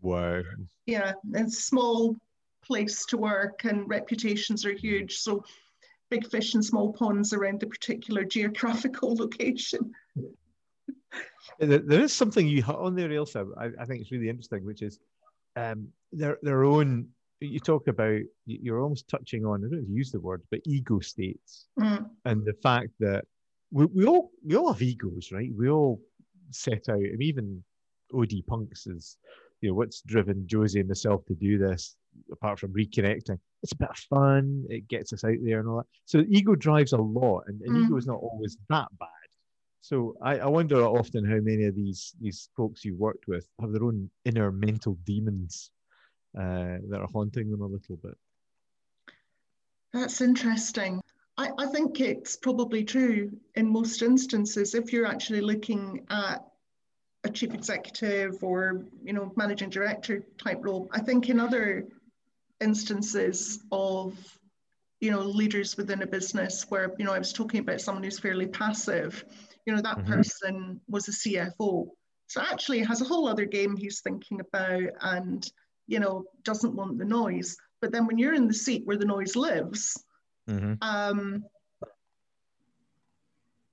[0.00, 0.42] Wow.
[0.86, 2.16] Yeah, it's a small
[2.62, 5.18] place to work and reputations are huge.
[5.18, 5.44] So
[6.10, 9.92] big fish and small ponds around the particular geographical location.
[11.58, 13.46] There, is something you hit on there, Ailsa.
[13.56, 14.98] I, I think it's really interesting, which is
[15.56, 17.08] um, their their own.
[17.40, 19.64] You talk about you're almost touching on.
[19.64, 23.24] I don't use the word, but ego states, Mm, and the fact that
[23.70, 25.50] we, we all we all have egos, right?
[25.56, 26.00] We all
[26.50, 26.96] set out.
[26.96, 27.64] I mean, even
[28.14, 29.18] OD punks is,
[29.60, 31.96] you know, what's driven Josie and myself to do this,
[32.32, 33.38] apart from reconnecting.
[33.62, 34.64] It's a bit of fun.
[34.70, 35.86] It gets us out there and all that.
[36.06, 37.98] So ego drives a lot, and, and ego Mm.
[37.98, 39.08] is not always that bad.
[39.82, 43.72] So I, I wonder often how many of these these folks you've worked with have
[43.72, 45.70] their own inner mental demons
[46.36, 48.16] uh, that are haunting them a little bit.
[49.92, 51.00] that's interesting.
[51.38, 56.46] I, I think it's probably true in most instances if you're actually looking at
[57.24, 60.88] a chief executive or you know managing director type role.
[60.92, 61.86] I think in other
[62.60, 64.16] instances of
[65.00, 68.18] you know leaders within a business where you know I was talking about someone who's
[68.18, 69.24] fairly passive,
[69.66, 70.06] you know that Mhm.
[70.06, 71.90] person was a CFO.
[72.28, 75.50] So actually has a whole other game he's thinking about and
[75.86, 77.56] you know doesn't want the noise.
[77.80, 80.02] But then when you're in the seat where the noise lives,
[80.48, 80.74] Mm-hmm.
[80.80, 81.44] um,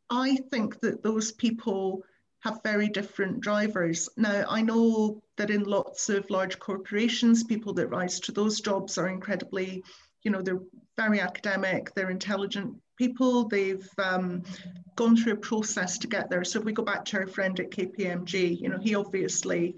[0.10, 2.04] I think that those people
[2.40, 4.10] have very different drivers.
[4.18, 8.98] Now, I know that in lots of large corporations, people that rise to those jobs
[8.98, 9.84] are incredibly,
[10.24, 10.60] you know, they're
[10.98, 14.44] very academic, they're intelligent people, they've um,
[14.96, 16.44] gone through a process to get there.
[16.44, 19.76] So if we go back to our friend at KPMG, you know, he obviously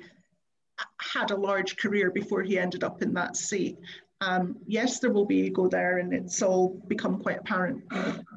[1.00, 3.78] had a large career before he ended up in that seat.
[4.22, 7.84] Um, yes, there will be ego there, and it's all become quite apparent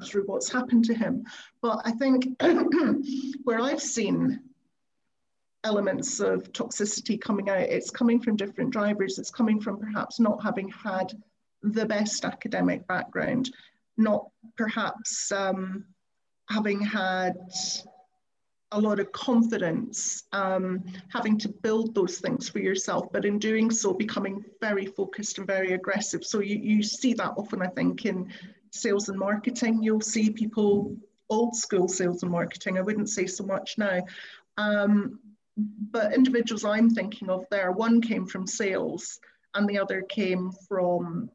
[0.05, 1.25] through what's happened to him.
[1.61, 2.27] But I think
[3.43, 4.41] where I've seen
[5.63, 9.19] elements of toxicity coming out, it's coming from different drivers.
[9.19, 11.13] It's coming from perhaps not having had
[11.61, 13.49] the best academic background,
[13.97, 15.85] not perhaps um,
[16.49, 17.35] having had
[18.71, 23.71] a lot of confidence, um, having to build those things for yourself, but in doing
[23.71, 26.23] so, becoming very focused and very aggressive.
[26.23, 28.31] So you, you see that often, I think, in
[28.71, 29.81] sales and marketing.
[29.81, 30.95] You'll see people,
[31.29, 34.01] old school sales and marketing, I wouldn't say so much now.
[34.57, 35.19] Um,
[35.91, 39.19] but individuals I'm thinking of there, one came from sales
[39.55, 41.29] and the other came from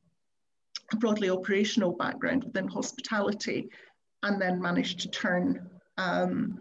[0.93, 3.69] a broadly operational background within hospitality
[4.23, 5.69] and then managed to turn
[5.99, 6.61] um,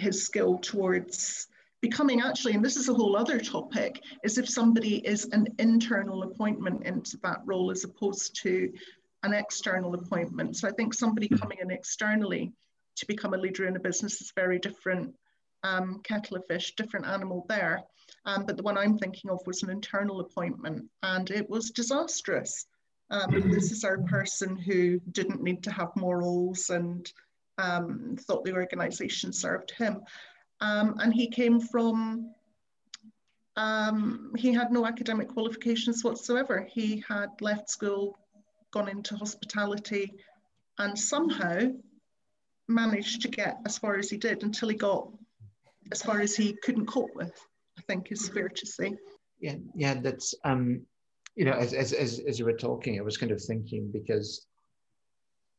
[0.00, 1.46] his skill towards
[1.80, 6.22] becoming actually, and this is a whole other topic, is if somebody is an internal
[6.24, 8.72] appointment into that role as opposed to
[9.22, 10.56] an external appointment.
[10.56, 11.36] So I think somebody hmm.
[11.36, 12.52] coming in externally
[12.96, 15.14] to become a leader in a business is very different
[15.62, 17.82] um, kettle of fish, different animal there.
[18.24, 22.66] Um, but the one I'm thinking of was an internal appointment and it was disastrous.
[23.10, 27.10] Um, this is our person who didn't need to have morals and
[27.60, 30.00] um, thought the organization served him.
[30.60, 32.32] Um, and he came from,
[33.56, 36.66] um, he had no academic qualifications whatsoever.
[36.70, 38.18] He had left school,
[38.70, 40.12] gone into hospitality,
[40.78, 41.58] and somehow
[42.68, 45.08] managed to get as far as he did until he got
[45.92, 47.34] as far as he couldn't cope with,
[47.78, 48.94] I think is fair to say.
[49.40, 50.86] Yeah, yeah, that's, um,
[51.34, 54.46] you know, as, as, as, as you were talking, I was kind of thinking because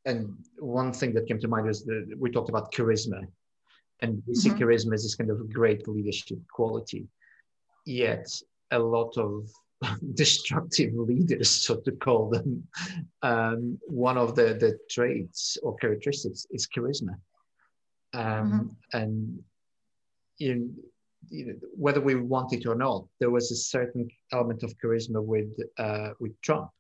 [0.06, 3.26] and one thing that came to mind was that we talked about charisma,
[4.00, 4.58] and we mm-hmm.
[4.58, 7.08] charisma as this kind of great leadership quality.
[7.86, 8.28] Yet
[8.72, 9.50] a lot of
[10.16, 12.68] destructive leaders, so to call them,
[13.22, 17.16] um, one of the the traits or characteristics is charisma,
[18.14, 18.98] um, mm-hmm.
[18.98, 19.40] and
[20.40, 20.76] in,
[21.30, 25.24] you know, whether we want it or not, there was a certain element of charisma
[25.24, 26.72] with uh, with Trump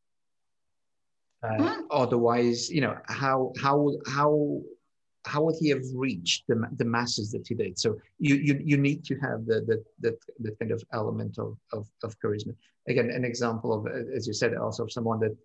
[1.43, 4.61] uh, otherwise, you know, how how how
[5.25, 7.77] how would he have reached the, the masses that he did?
[7.77, 11.57] So you you, you need to have the, the the the kind of element of,
[11.73, 12.55] of of charisma.
[12.87, 15.35] Again, an example of as you said, also of someone that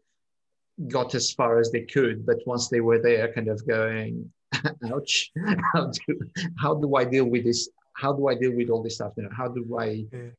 [0.89, 4.31] got as far as they could, but once they were there, kind of going,
[4.93, 5.33] ouch,
[5.73, 6.21] how do
[6.59, 7.69] how do I deal with this?
[7.95, 9.15] How do I deal with all this stuff?
[9.17, 10.31] You know, how do I yeah.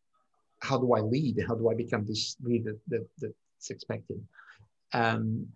[0.62, 1.44] how do I lead?
[1.48, 4.22] How do I become this leader that, that's expected?
[4.94, 5.48] Um,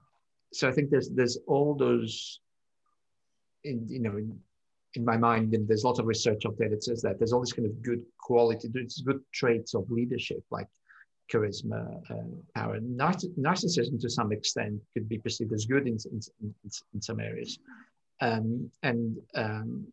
[0.54, 2.39] so I think there's there's all those,
[3.63, 4.38] in, you know, in,
[4.96, 7.39] in my mind, and there's lots of research out there that says that there's all
[7.39, 10.67] this kind of good quality, there's good traits of leadership like
[11.32, 12.80] charisma, uh, power.
[12.80, 16.54] narcissism, to some extent, could be perceived as good in, in,
[16.94, 17.58] in, some areas.
[18.20, 19.88] Um, and um,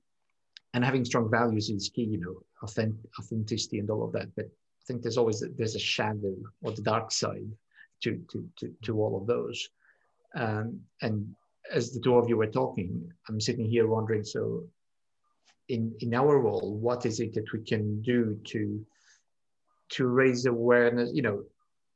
[0.75, 4.29] and having strong values is key, you know, authentic, authenticity and all of that.
[4.37, 7.51] But I think there's always there's a shadow or the dark side
[8.03, 9.69] to, to, to, to all of those.
[10.35, 11.35] Um, and
[11.73, 14.65] as the two of you were talking, I'm sitting here wondering, so
[15.69, 18.85] in, in our role, what is it that we can do to,
[19.91, 21.45] to raise awareness, you know,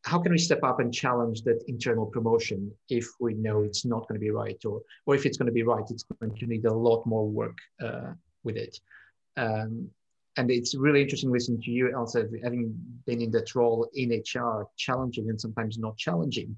[0.05, 4.09] how can we step up and challenge that internal promotion if we know it's not
[4.09, 6.47] going to be right or, or if it's going to be right, it's going to
[6.47, 8.13] need a lot more work uh,
[8.43, 8.81] with it.
[9.37, 9.89] Um,
[10.37, 12.75] and it's really interesting listening to you, Elsa, having
[13.07, 16.57] been in that role in HR, challenging and sometimes not challenging,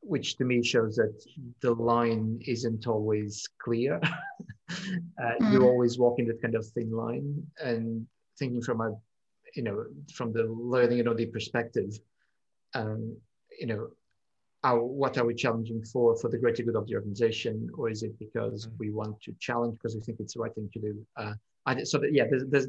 [0.00, 1.14] which to me shows that
[1.60, 4.00] the line isn't always clear.
[4.70, 5.52] uh, mm.
[5.52, 8.06] You always walk in that kind of thin line, and
[8.38, 8.94] thinking from a,
[9.56, 11.98] you know, from the learning and audit perspective,
[12.74, 13.16] um,
[13.58, 13.88] you know,
[14.62, 18.04] our, what are we challenging for for the greater good of the organization, or is
[18.04, 18.72] it because mm.
[18.78, 21.06] we want to challenge because we think it's the right thing to do?
[21.16, 21.32] Uh,
[21.66, 22.68] I, so that, yeah, there's, there's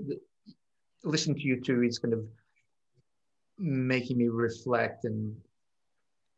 [1.04, 2.26] listening to you two is kind of
[3.58, 5.36] making me reflect and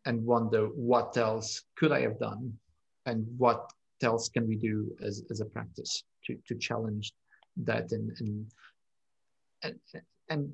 [0.06, 2.54] and wonder what else could I have done
[3.06, 7.14] and what else can we do as, as a practice to, to challenge
[7.58, 8.46] that and, and
[9.64, 9.80] and
[10.30, 10.54] and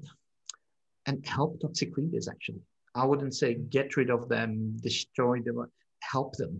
[1.06, 2.62] and help toxic leaders actually.
[2.96, 5.66] I wouldn't say get rid of them, destroy them,
[6.02, 6.60] help them.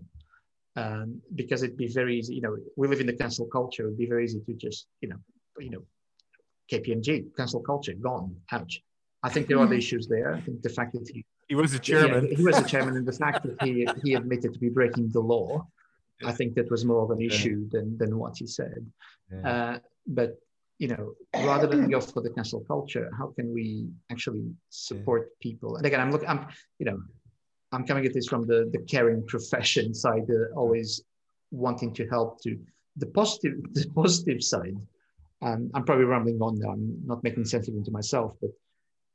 [0.80, 3.98] Um, because it'd be very easy, you know, we live in the cancel culture, it'd
[3.98, 5.20] be very easy to just, you know,
[5.58, 5.82] you know,
[6.72, 8.82] KPMG, cancel culture, gone, ouch.
[9.22, 10.34] I think there are other issues there.
[10.34, 12.28] I think the fact that he he was the chairman.
[12.28, 15.10] Yeah, he was the chairman, and the fact that he he admitted to be breaking
[15.10, 15.66] the law,
[16.24, 17.80] I think that was more of an issue yeah.
[17.80, 18.86] than than what he said.
[19.32, 19.50] Yeah.
[19.50, 20.38] Uh, but
[20.78, 25.76] you know, rather than go for the cancel culture, how can we actually support people?
[25.76, 26.46] And again, I'm looking, I'm
[26.78, 26.98] you know,
[27.72, 31.02] I'm coming at this from the the caring profession side, uh, always
[31.50, 32.58] wanting to help to
[32.96, 34.76] the positive the positive side.
[35.42, 36.72] Um, I'm probably rambling on now.
[36.72, 38.50] I'm not making sense even to myself, but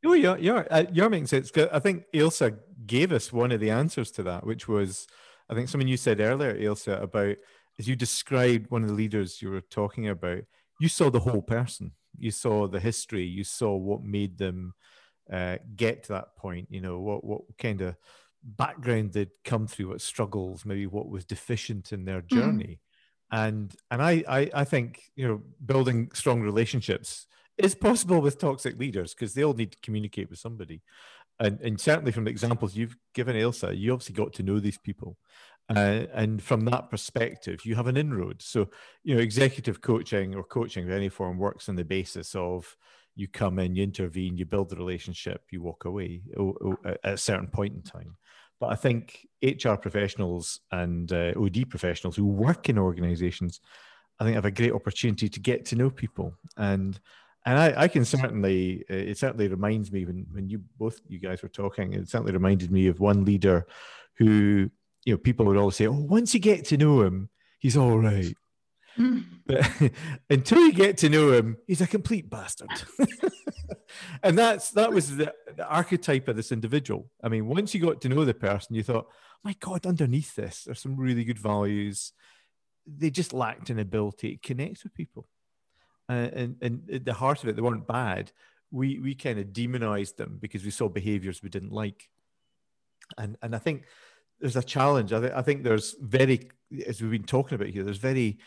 [0.05, 1.51] Oh, yeah, yeah, uh, you're making sense.
[1.71, 5.07] I think Ilsa gave us one of the answers to that, which was,
[5.49, 7.37] I think something you said earlier, Ilsa, about
[7.79, 10.41] as you described one of the leaders you were talking about,
[10.79, 11.91] you saw the whole person.
[12.17, 13.25] You saw the history.
[13.25, 14.73] You saw what made them
[15.31, 16.67] uh, get to that point.
[16.69, 17.95] You know what what kind of
[18.45, 22.39] background they'd come through, what struggles, maybe what was deficient in their mm-hmm.
[22.39, 22.79] journey.
[23.33, 23.47] Mm.
[23.47, 27.25] And and I, I I think you know building strong relationships
[27.57, 30.81] is possible with toxic leaders because they all need to communicate with somebody.
[31.39, 34.77] And, and certainly from the examples you've given, Elsa, you obviously got to know these
[34.77, 35.17] people.
[35.67, 38.41] Uh, and from that perspective, you have an inroad.
[38.41, 38.69] So,
[39.03, 42.75] you know, executive coaching or coaching of any form works on the basis of
[43.15, 46.21] you come in, you intervene, you build the relationship, you walk away
[46.85, 48.15] at a certain point in time.
[48.59, 53.59] But I think HR professionals and uh, OD professionals who work in organizations,
[54.19, 56.33] I think have a great opportunity to get to know people.
[56.57, 56.99] And
[57.45, 61.19] and I, I, can certainly uh, it certainly reminds me when when you both you
[61.19, 63.67] guys were talking it certainly reminded me of one leader
[64.17, 64.69] who
[65.05, 67.99] you know people would always say oh once you get to know him he's all
[67.99, 68.33] right
[69.45, 69.91] but
[70.29, 72.69] until you get to know him he's a complete bastard.
[74.23, 77.09] And that's that was the, the, archetype of this individual.
[77.23, 79.07] I mean once you got to know the person you thought
[79.43, 82.11] my god underneath this there's some really good values.
[82.85, 85.27] They just lacked an ability to connect with people.
[86.09, 88.31] Uh, and and at the heart of it, they weren't bad.
[88.71, 92.09] We we kind of demonized them because we saw behaviors we didn't like,
[93.17, 93.85] and and I think
[94.39, 95.13] there's a challenge.
[95.13, 96.49] I, th- I think there's very,
[96.85, 98.37] as we've been talking about here, there's very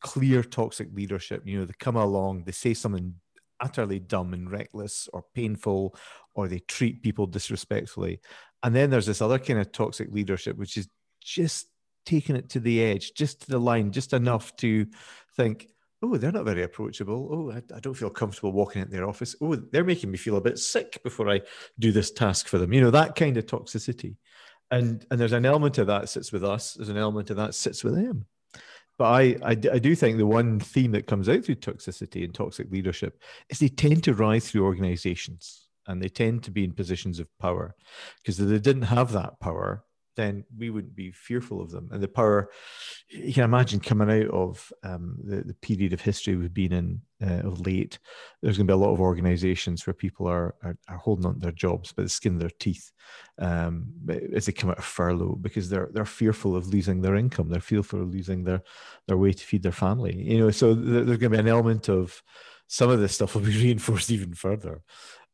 [0.00, 1.42] clear toxic leadership.
[1.44, 3.14] You know, they come along, they say something
[3.60, 5.96] utterly dumb and reckless or painful,
[6.34, 8.20] or they treat people disrespectfully,
[8.62, 10.88] and then there's this other kind of toxic leadership, which is
[11.20, 11.66] just
[12.06, 14.86] taking it to the edge, just to the line, just enough to
[15.36, 15.68] think,
[16.02, 17.28] oh, they're not very approachable.
[17.32, 19.36] Oh, I, I, don't feel comfortable walking into their office.
[19.40, 21.42] Oh, they're making me feel a bit sick before I
[21.78, 22.72] do this task for them.
[22.72, 24.16] You know, that kind of toxicity.
[24.70, 27.54] And, and there's an element of that sits with us, there's an element of that
[27.54, 28.26] sits with them.
[29.02, 32.32] But I, I, I do think the one theme that comes out through toxicity and
[32.32, 36.70] toxic leadership is they tend to rise through organizations and they tend to be in
[36.70, 37.74] positions of power.
[38.18, 39.82] Because they didn't have that power,
[40.16, 41.88] then we wouldn't be fearful of them.
[41.92, 42.50] And the power,
[43.08, 47.00] you can imagine coming out of um, the, the period of history we've been in
[47.22, 47.98] uh, of late,
[48.42, 51.34] there's going to be a lot of organizations where people are, are, are holding on
[51.34, 52.90] to their jobs by the skin of their teeth
[53.38, 53.86] um,
[54.34, 57.48] as they come out of furlough because they're, they're fearful of losing their income.
[57.48, 58.62] They're fearful of losing their,
[59.06, 60.14] their way to feed their family.
[60.14, 62.22] You know, so there's going to be an element of
[62.66, 64.82] some of this stuff will be reinforced even further.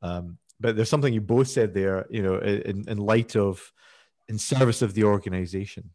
[0.02, 3.72] Um, but there's something you both said there, you know, in, in light of
[4.28, 5.90] in service of the organization.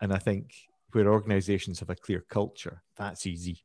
[0.00, 0.54] And I think
[0.92, 3.64] where organizations have a clear culture, that's easy.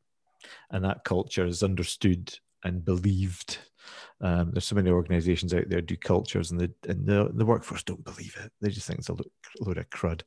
[0.72, 3.60] And that culture is understood and believed.
[4.22, 7.84] Um, there's so many organizations out there do cultures and the and the, the workforce
[7.84, 8.52] don't believe it.
[8.62, 10.22] They just think it's a load, load of crud.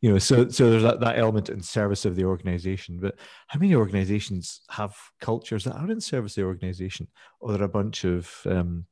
[0.00, 2.98] You know, so so there's that, that element in service of the organization.
[3.00, 3.18] But
[3.48, 7.08] how many organizations have cultures that are in service of the organization?
[7.40, 8.86] Or they're a bunch of um,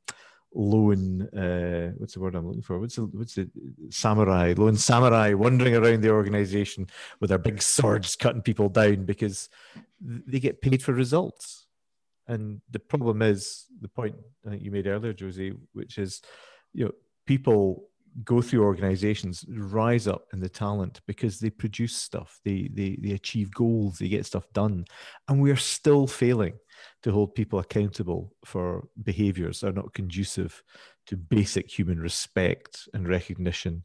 [0.53, 2.79] lone uh, what's the word I'm looking for?
[2.79, 3.49] What's the what's the
[3.89, 6.87] samurai lone samurai wandering around the organization
[7.19, 9.49] with their big swords cutting people down because
[10.01, 11.67] they get paid for results.
[12.27, 16.21] And the problem is the point I think you made earlier, Josie, which is
[16.73, 16.91] you know
[17.25, 17.87] people
[18.23, 23.11] go through organizations rise up in the talent because they produce stuff they, they they
[23.11, 24.83] achieve goals they get stuff done
[25.27, 26.53] and we're still failing
[27.03, 30.63] to hold people accountable for behaviors that are not conducive
[31.07, 33.83] to basic human respect and recognition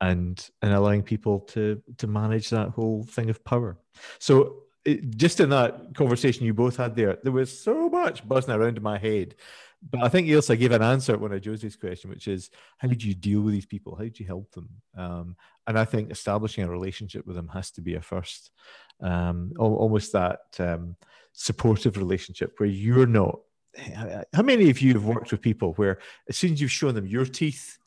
[0.00, 3.76] and and allowing people to to manage that whole thing of power
[4.18, 4.62] so
[5.10, 8.82] just in that conversation you both had there there was so much buzzing around in
[8.82, 9.34] my head
[9.88, 12.88] but I think Ilsa gave an answer at one of Josie's question, which is how
[12.88, 13.96] do you deal with these people?
[13.96, 14.68] How do you help them?
[14.96, 15.36] Um,
[15.66, 18.50] and I think establishing a relationship with them has to be a first,
[19.00, 20.96] um, almost that um,
[21.32, 23.40] supportive relationship where you're not.
[24.32, 27.06] How many of you have worked with people where as soon as you've shown them
[27.06, 27.78] your teeth,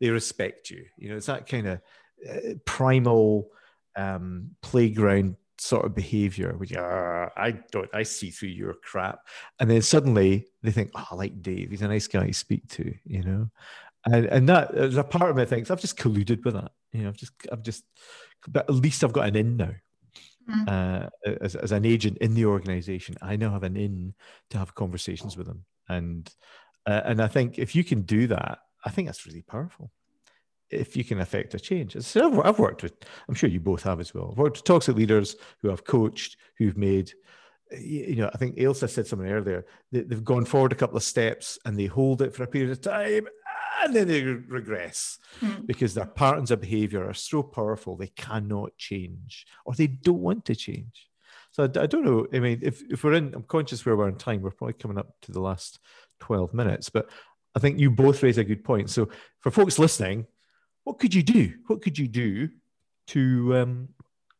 [0.00, 0.84] they respect you?
[0.96, 1.80] You know, it's that kind of
[2.28, 3.48] uh, primal
[3.96, 9.20] um, playground sort of behavior, which uh, I don't, I see through your crap.
[9.58, 11.70] And then suddenly they think, oh, I like Dave.
[11.70, 13.50] He's a nice guy to speak to, you know?
[14.06, 16.72] And, and that, there's a part of me thinks I've just colluded with that.
[16.92, 17.84] You know, I've just, I've just,
[18.48, 19.74] but at least I've got an in now.
[20.48, 20.68] Mm.
[20.68, 21.08] Uh,
[21.40, 24.14] as, as an agent in the organization, I now have an in
[24.50, 25.64] to have conversations with them.
[25.88, 26.30] And,
[26.86, 29.90] uh, and I think if you can do that, I think that's really powerful
[30.70, 31.96] if you can affect a change.
[32.00, 32.94] So I've, I've, worked with,
[33.28, 34.30] I'm sure you both have as well.
[34.32, 37.12] I've worked with toxic leaders who I've coached, who've made,
[37.78, 39.64] you know, I think Ailsa said something earlier.
[39.92, 42.70] They, they've gone forward a couple of steps and they hold it for a period
[42.70, 43.26] of time
[43.82, 45.66] and then they regress mm.
[45.66, 50.44] because their patterns of behavior are so powerful they cannot change or they don't want
[50.46, 51.08] to change.
[51.50, 52.26] So I, I don't know.
[52.32, 54.98] I mean, if, if we're in, I'm conscious where we're in time, we're probably coming
[54.98, 55.78] up to the last
[56.20, 57.08] 12 minutes, but
[57.54, 58.90] I think you both raise a good point.
[58.90, 59.08] So
[59.40, 60.26] for folks listening,
[60.82, 61.54] what could you do?
[61.66, 62.48] What could you do
[63.08, 63.88] to um,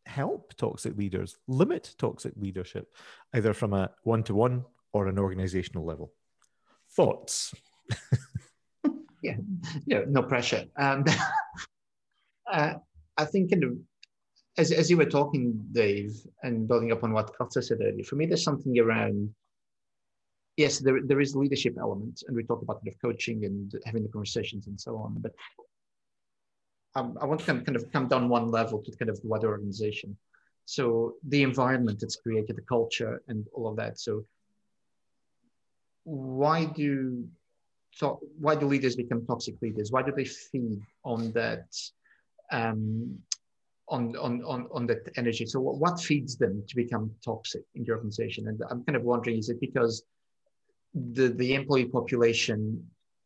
[0.06, 2.92] help toxic leaders limit toxic leadership,
[3.34, 6.12] either from a one to one or an organizational level?
[6.90, 7.54] Thoughts?
[9.86, 10.64] yeah, no pressure.
[10.76, 11.04] Um,
[12.52, 12.74] uh,
[13.16, 13.78] I think in the,
[14.58, 18.16] as, as you were talking, Dave, and building up on what Elsa said earlier, for
[18.16, 19.34] me, there's something around
[20.56, 24.08] yes, there, there is leadership element, and we talk about of coaching and having the
[24.08, 25.16] conversations and so on.
[25.18, 25.32] But
[26.94, 29.48] um, I want to kind of come down one level to kind of the wider
[29.48, 30.16] organization.
[30.66, 33.98] So the environment that's created, the culture, and all of that.
[33.98, 34.24] So
[36.04, 37.26] why do
[37.94, 39.92] so why do leaders become toxic leaders?
[39.92, 41.66] Why do they feed on that
[42.50, 43.18] um,
[43.88, 45.46] on, on, on, on that energy?
[45.46, 48.48] So what, what feeds them to become toxic in the organization?
[48.48, 50.02] And I'm kind of wondering, is it because
[50.94, 52.84] the, the employee population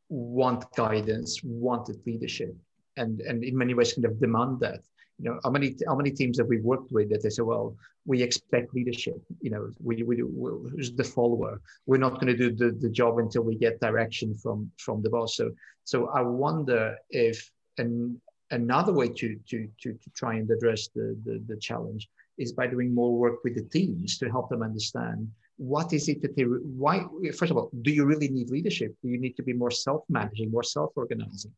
[0.09, 2.55] want guidance, wanted leadership?
[2.99, 4.81] and and in many ways kind of demand that
[5.19, 7.77] you know how many how many teams have we worked with that they say well
[8.07, 11.61] we expect leadership you know we we who's the follower?
[11.87, 15.11] We're not going to do the, the job until we get direction from from the
[15.11, 15.37] boss.
[15.37, 15.51] So
[15.85, 21.17] so i wonder if an, another way to to to, to try and address the,
[21.25, 25.29] the the challenge is by doing more work with the teams to help them understand
[25.57, 26.45] what is it that they
[26.85, 27.05] why
[27.37, 28.95] first of all do you really need leadership?
[29.03, 31.53] Do you need to be more self-managing more self-organizing?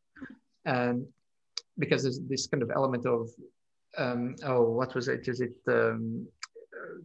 [0.65, 1.05] And
[1.83, 3.29] because there's this kind of element of
[3.97, 5.27] um, oh what was it?
[5.27, 6.27] Is it um,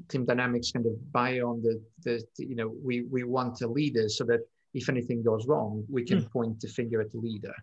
[0.09, 1.74] team dynamics kind of buy on the,
[2.05, 4.41] the you know we we want a leader so that
[4.74, 6.31] if anything goes wrong we can mm.
[6.31, 7.55] point the finger at the leader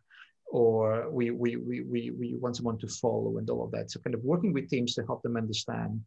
[0.53, 3.89] or we, we we we we want someone to follow and all of that.
[3.89, 5.99] So kind of working with teams to help them understand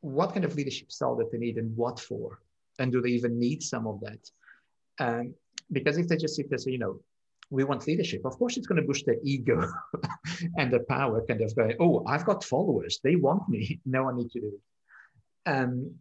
[0.00, 2.40] what kind of leadership style that they need and what for
[2.80, 4.22] and do they even need some of that?
[4.98, 5.34] Um,
[5.70, 7.00] because if they just sit there say you know
[7.50, 8.24] we want leadership.
[8.24, 9.60] Of course, it's going to boost their ego
[10.56, 13.00] and their power, kind of going, oh, I've got followers.
[13.02, 13.80] They want me.
[13.86, 14.60] No, I need to do it.
[15.46, 15.94] And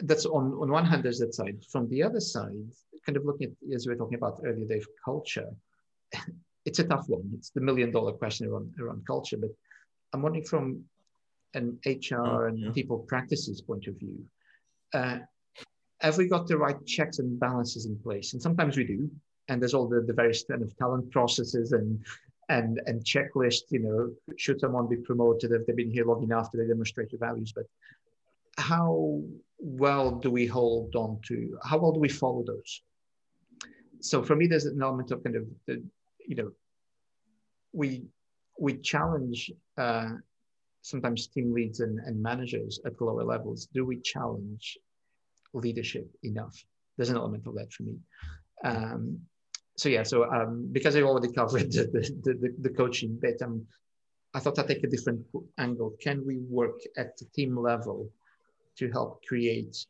[0.00, 1.64] that's on, on one hand, there's that side.
[1.70, 2.70] From the other side,
[3.06, 5.48] kind of looking at, as we were talking about earlier, Dave, culture,
[6.64, 7.30] it's a tough one.
[7.34, 9.36] It's the million dollar question around, around culture.
[9.36, 9.50] But
[10.12, 10.84] I'm wondering from
[11.54, 12.70] an HR and yeah.
[12.72, 14.24] people practices point of view,
[14.94, 15.18] uh,
[16.00, 18.32] have we got the right checks and balances in place?
[18.32, 19.10] And sometimes we do,
[19.48, 22.04] and there's all the, the various kind of talent processes and
[22.50, 26.50] and and checklists you know should someone be promoted if they've been here long enough
[26.50, 27.52] do they demonstrate the values?
[27.54, 27.66] But
[28.56, 29.22] how
[29.58, 32.82] well do we hold on to how well do we follow those?
[34.00, 35.82] So for me there's an element of kind of the,
[36.26, 36.50] you know
[37.72, 38.04] we
[38.58, 40.10] we challenge uh,
[40.82, 43.68] sometimes team leads and, and managers at lower levels.
[43.72, 44.78] Do we challenge
[45.52, 46.56] leadership enough?
[46.96, 47.98] There's an element of that for me.
[48.64, 49.20] Um,
[49.78, 53.64] so yeah, so um, because I already covered the, the, the, the coaching bit, um,
[54.34, 55.24] I thought I'd take a different
[55.56, 55.94] angle.
[56.00, 58.10] Can we work at the team level
[58.76, 59.86] to help create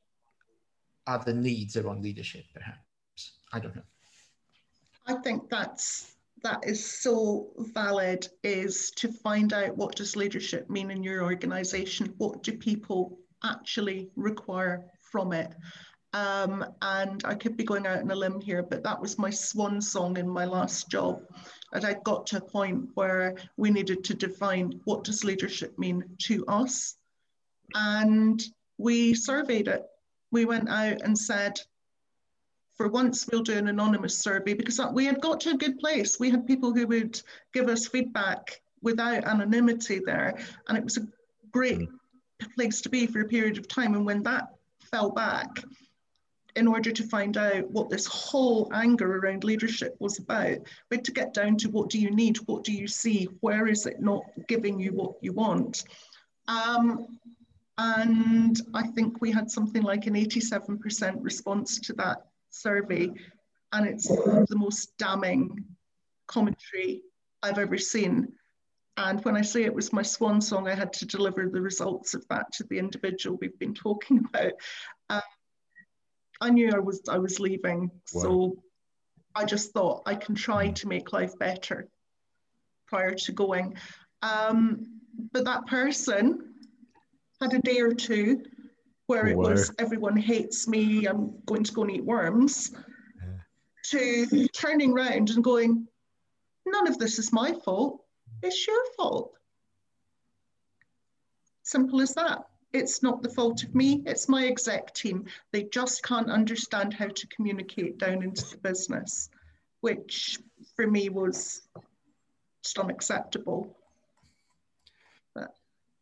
[1.06, 3.32] other needs around leadership, perhaps?
[3.52, 3.82] I don't know.
[5.06, 10.90] I think that's that is so valid is to find out what does leadership mean
[10.90, 15.52] in your organization what do people actually require from it
[16.18, 19.30] um, and I could be going out on a limb here, but that was my
[19.30, 21.22] swan song in my last job.
[21.72, 26.04] And I got to a point where we needed to define what does leadership mean
[26.24, 26.96] to us.
[27.74, 28.42] And
[28.78, 29.86] we surveyed it.
[30.32, 31.60] We went out and said,
[32.76, 36.18] for once we'll do an anonymous survey because we had got to a good place.
[36.18, 37.20] We had people who would
[37.52, 40.38] give us feedback without anonymity there.
[40.68, 41.06] And it was a
[41.52, 42.54] great mm.
[42.56, 43.94] place to be for a period of time.
[43.94, 44.48] And when that
[44.90, 45.48] fell back,
[46.56, 50.58] in order to find out what this whole anger around leadership was about,
[50.90, 53.86] but to get down to what do you need, what do you see, where is
[53.86, 55.84] it not giving you what you want.
[56.48, 57.18] Um,
[57.80, 62.18] And I think we had something like an 87% response to that
[62.50, 63.12] survey.
[63.72, 65.64] And it's the most damning
[66.26, 67.02] commentary
[67.42, 68.32] I've ever seen.
[68.96, 72.14] And when I say it was my swan song, I had to deliver the results
[72.14, 74.54] of that to the individual we've been talking about.
[75.08, 75.20] Um,
[76.40, 78.22] I knew I was I was leaving, wow.
[78.22, 78.62] so
[79.34, 81.88] I just thought I can try to make life better
[82.86, 83.76] prior to going.
[84.22, 85.00] Um,
[85.32, 86.54] but that person
[87.40, 88.42] had a day or two
[89.06, 94.26] where it was everyone hates me, I'm going to go and eat worms, yeah.
[94.26, 95.88] to turning around and going,
[96.66, 98.04] none of this is my fault,
[98.42, 99.32] it's your fault.
[101.62, 102.47] Simple as that.
[102.72, 105.24] It's not the fault of me, it's my exec team.
[105.52, 109.30] They just can't understand how to communicate down into the business,
[109.80, 110.38] which
[110.76, 111.62] for me was
[112.62, 113.74] just unacceptable.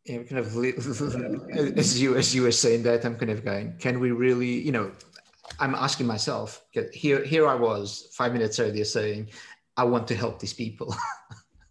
[0.07, 0.57] Yeah, kind of
[1.79, 4.71] as you as you were saying that, I'm kind of going, can we really, you
[4.71, 4.93] know,
[5.59, 9.31] I'm asking myself, here here I was five minutes earlier saying,
[9.77, 10.95] I want to help these people.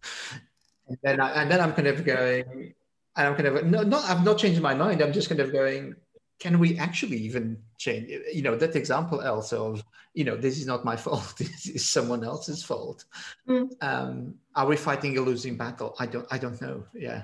[0.88, 2.74] and then I, and then I'm kind of going,
[3.16, 5.02] and I'm kind of no, not I've not changed my mind.
[5.02, 5.94] I'm just kind of going,
[6.38, 8.10] can we actually even change?
[8.32, 9.82] You know, that example else of
[10.14, 11.34] you know this is not my fault.
[11.38, 13.04] This is someone else's fault.
[13.48, 13.70] Mm.
[13.80, 15.94] Um, are we fighting a losing battle?
[15.98, 16.26] I don't.
[16.30, 16.84] I don't know.
[16.94, 17.22] Yeah.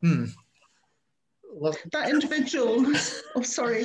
[0.00, 0.26] Hmm.
[1.54, 2.86] Well, that individual,
[3.34, 3.84] oh sorry,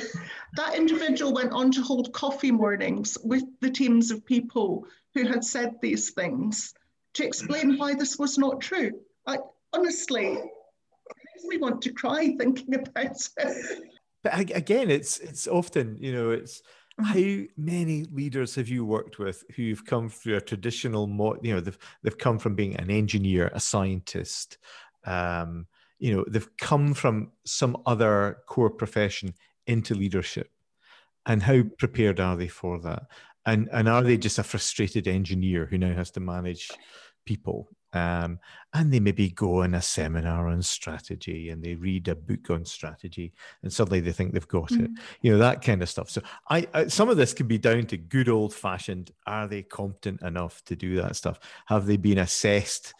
[0.56, 5.44] that individual went on to hold coffee mornings with the teams of people who had
[5.44, 6.74] said these things
[7.14, 8.92] to explain why this was not true.
[9.26, 9.38] I
[9.74, 10.38] honestly,
[11.44, 13.82] me want to cry thinking about it.
[14.22, 16.62] But again, it's it's often you know it's
[17.00, 17.04] mm-hmm.
[17.04, 21.60] how many leaders have you worked with who've come through a traditional mo- you know
[21.60, 24.58] they've they've come from being an engineer a scientist
[25.04, 25.66] um,
[25.98, 29.34] you know they've come from some other core profession
[29.66, 30.50] into leadership
[31.26, 33.04] and how prepared are they for that
[33.46, 36.70] and and are they just a frustrated engineer who now has to manage
[37.24, 38.38] people um,
[38.74, 42.64] and they maybe go on a seminar on strategy and they read a book on
[42.64, 43.32] strategy
[43.62, 44.84] and suddenly they think they've got mm.
[44.84, 44.90] it
[45.22, 46.20] you know that kind of stuff so
[46.50, 50.20] I, I, some of this can be down to good old fashioned are they competent
[50.22, 52.94] enough to do that stuff have they been assessed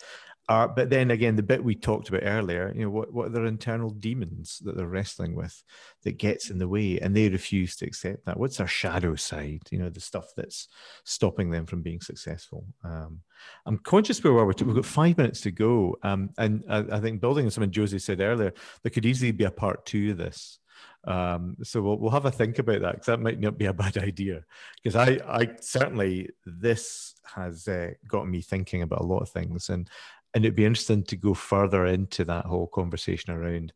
[0.48, 3.30] are, but then again, the bit we talked about earlier, you know, what, what are
[3.30, 5.62] their internal demons that they're wrestling with
[6.04, 8.38] that gets in the way and they refuse to accept that?
[8.38, 10.68] What's their shadow side, you know, the stuff that's
[11.04, 12.64] stopping them from being successful?
[12.82, 13.20] Um,
[13.66, 15.96] I'm conscious where we're, we've got five minutes to go.
[16.02, 19.44] Um, and I, I, think building on something Josie said earlier, there could easily be
[19.44, 20.58] a part two of this.
[21.04, 23.72] Um, so we'll, we'll have a think about that because that might not be a
[23.74, 24.44] bad idea.
[24.82, 29.68] Because I, I certainly, this has uh, got me thinking about a lot of things.
[29.68, 29.88] And
[30.34, 33.72] and it'd be interesting to go further into that whole conversation around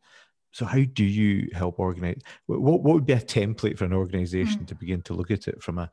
[0.53, 4.61] so how do you help organize what, what would be a template for an organization
[4.61, 4.67] mm.
[4.67, 5.91] to begin to look at it from a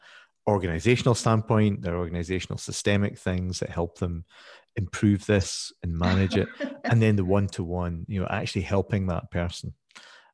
[0.48, 4.26] organizational standpoint their organizational systemic things that help them
[4.76, 6.48] improve this and manage it
[6.86, 9.74] and then the one-to-one you know actually helping that person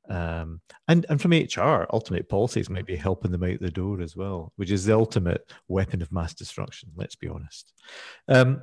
[0.09, 4.15] um, and and from HR, ultimate policies might be helping them out the door as
[4.15, 6.91] well, which is the ultimate weapon of mass destruction.
[6.95, 7.73] Let's be honest.
[8.27, 8.61] Um,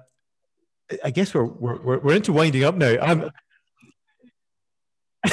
[1.05, 2.97] I guess we're we're we're into winding up now.
[3.01, 3.31] I'm,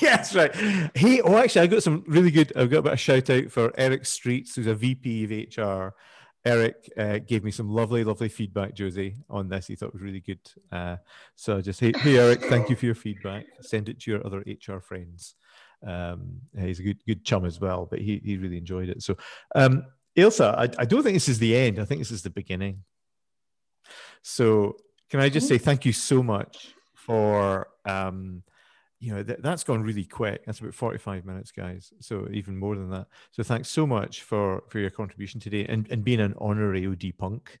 [0.00, 0.54] yes, right.
[0.94, 3.50] He oh actually I got some really good I've got a bit of shout out
[3.50, 5.94] for Eric Streets, who's a VP of HR.
[6.44, 9.66] Eric uh, gave me some lovely, lovely feedback, Josie, on this.
[9.66, 10.40] He thought it was really good.
[10.72, 10.96] Uh,
[11.36, 13.44] so just hey, hey, Eric, thank you for your feedback.
[13.60, 15.34] Send it to your other HR friends.
[15.86, 19.02] Um, he's a good, good chum as well, but he he really enjoyed it.
[19.02, 19.16] So,
[19.54, 19.84] um,
[20.16, 21.78] Ailsa, I, I don't think this is the end.
[21.78, 22.84] I think this is the beginning.
[24.22, 24.76] So
[25.10, 28.42] can I just say thank you so much for um,
[29.00, 30.44] you know th- that's gone really quick.
[30.44, 31.92] That's about forty-five minutes, guys.
[32.00, 33.06] So even more than that.
[33.32, 37.12] So thanks so much for for your contribution today and, and being an honorary OD
[37.18, 37.58] punk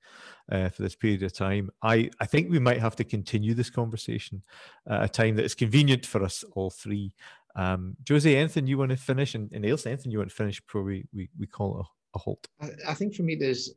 [0.52, 1.70] uh, for this period of time.
[1.82, 4.42] I I think we might have to continue this conversation
[4.88, 7.14] at a time that is convenient for us all three.
[7.56, 10.60] Um, Josie, anything you want to finish, and, and Ailsa, anything you want to finish
[10.60, 12.46] before we we, we call it a, a halt?
[12.60, 13.72] I, I think for me, there's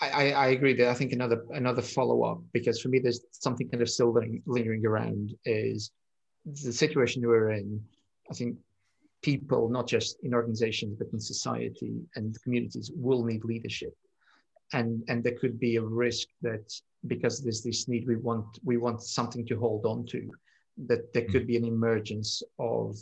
[0.00, 3.68] I, I, agree that I think another another follow up because for me there's something
[3.68, 4.16] kind of still
[4.46, 5.90] lingering, around is
[6.44, 7.82] the situation we're in.
[8.30, 8.58] I think
[9.22, 13.96] people, not just in organizations but in society and communities, will need leadership,
[14.72, 16.72] and and there could be a risk that
[17.06, 20.30] because there's this need, we want we want something to hold on to,
[20.86, 22.96] that there could be an emergence of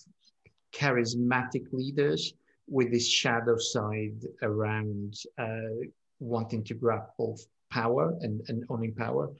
[0.74, 2.34] charismatic leaders
[2.68, 5.86] with this shadow side around uh,
[6.20, 9.30] wanting to grab both power and, and owning power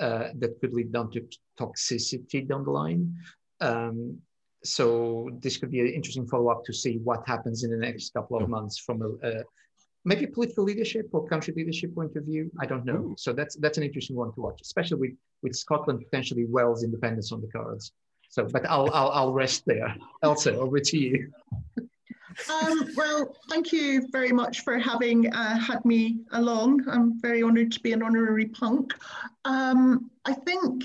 [0.00, 1.26] uh, that could lead down to
[1.58, 3.14] toxicity down the line.
[3.60, 4.18] Um,
[4.64, 8.40] so this could be an interesting follow-up to see what happens in the next couple
[8.40, 9.42] of months from a, a
[10.04, 12.50] maybe political leadership or country leadership point of view.
[12.60, 12.94] I don't know.
[12.94, 13.14] Ooh.
[13.18, 17.32] So that's that's an interesting one to watch, especially with with Scotland potentially Wales independence
[17.32, 17.92] on the cards.
[18.28, 19.94] So, but I'll I'll, I'll rest there.
[20.22, 21.32] Elsa, over to you.
[22.50, 26.88] Um, well, thank you very much for having uh, had me along.
[26.88, 28.94] I'm very honoured to be an honorary punk.
[29.44, 30.84] Um, I think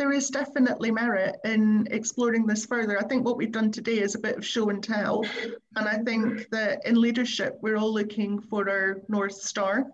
[0.00, 2.98] there is definitely merit in exploring this further.
[2.98, 5.26] I think what we've done today is a bit of show and tell.
[5.76, 9.84] And I think that in leadership, we're all looking for our North Star,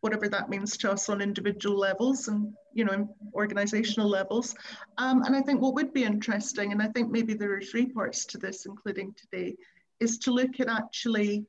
[0.00, 4.54] whatever that means to us on individual levels and you know organizational levels.
[4.96, 7.86] Um, and I think what would be interesting, and I think maybe there are three
[7.86, 9.54] parts to this, including today,
[10.02, 11.46] is to look at actually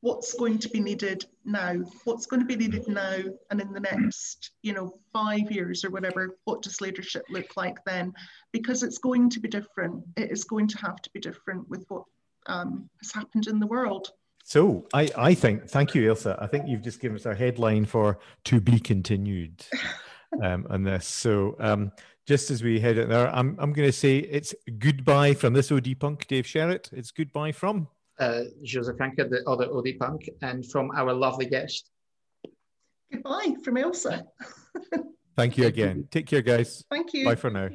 [0.00, 1.74] what's going to be needed now
[2.04, 3.18] what's going to be needed now
[3.50, 7.84] and in the next you know five years or whatever what does leadership look like
[7.84, 8.12] then?
[8.52, 10.04] Because it's going to be different.
[10.16, 12.04] It is going to have to be different with what
[12.46, 14.12] um, has happened in the world.
[14.44, 17.84] So I, I think thank you Ilse i think you've just given us our headline
[17.84, 19.62] for to be continued
[20.42, 21.06] um, on this.
[21.06, 21.92] So um,
[22.28, 25.72] just as we head out there i'm, I'm going to say it's goodbye from this
[25.72, 30.66] od punk dave sherritt it's goodbye from uh, Joseph Franke, the other OD Punk, and
[30.66, 31.90] from our lovely guest.
[33.12, 34.24] Goodbye from Elsa.
[35.36, 36.08] Thank you again.
[36.10, 36.84] Take care, guys.
[36.90, 37.24] Thank you.
[37.24, 37.68] Bye for now.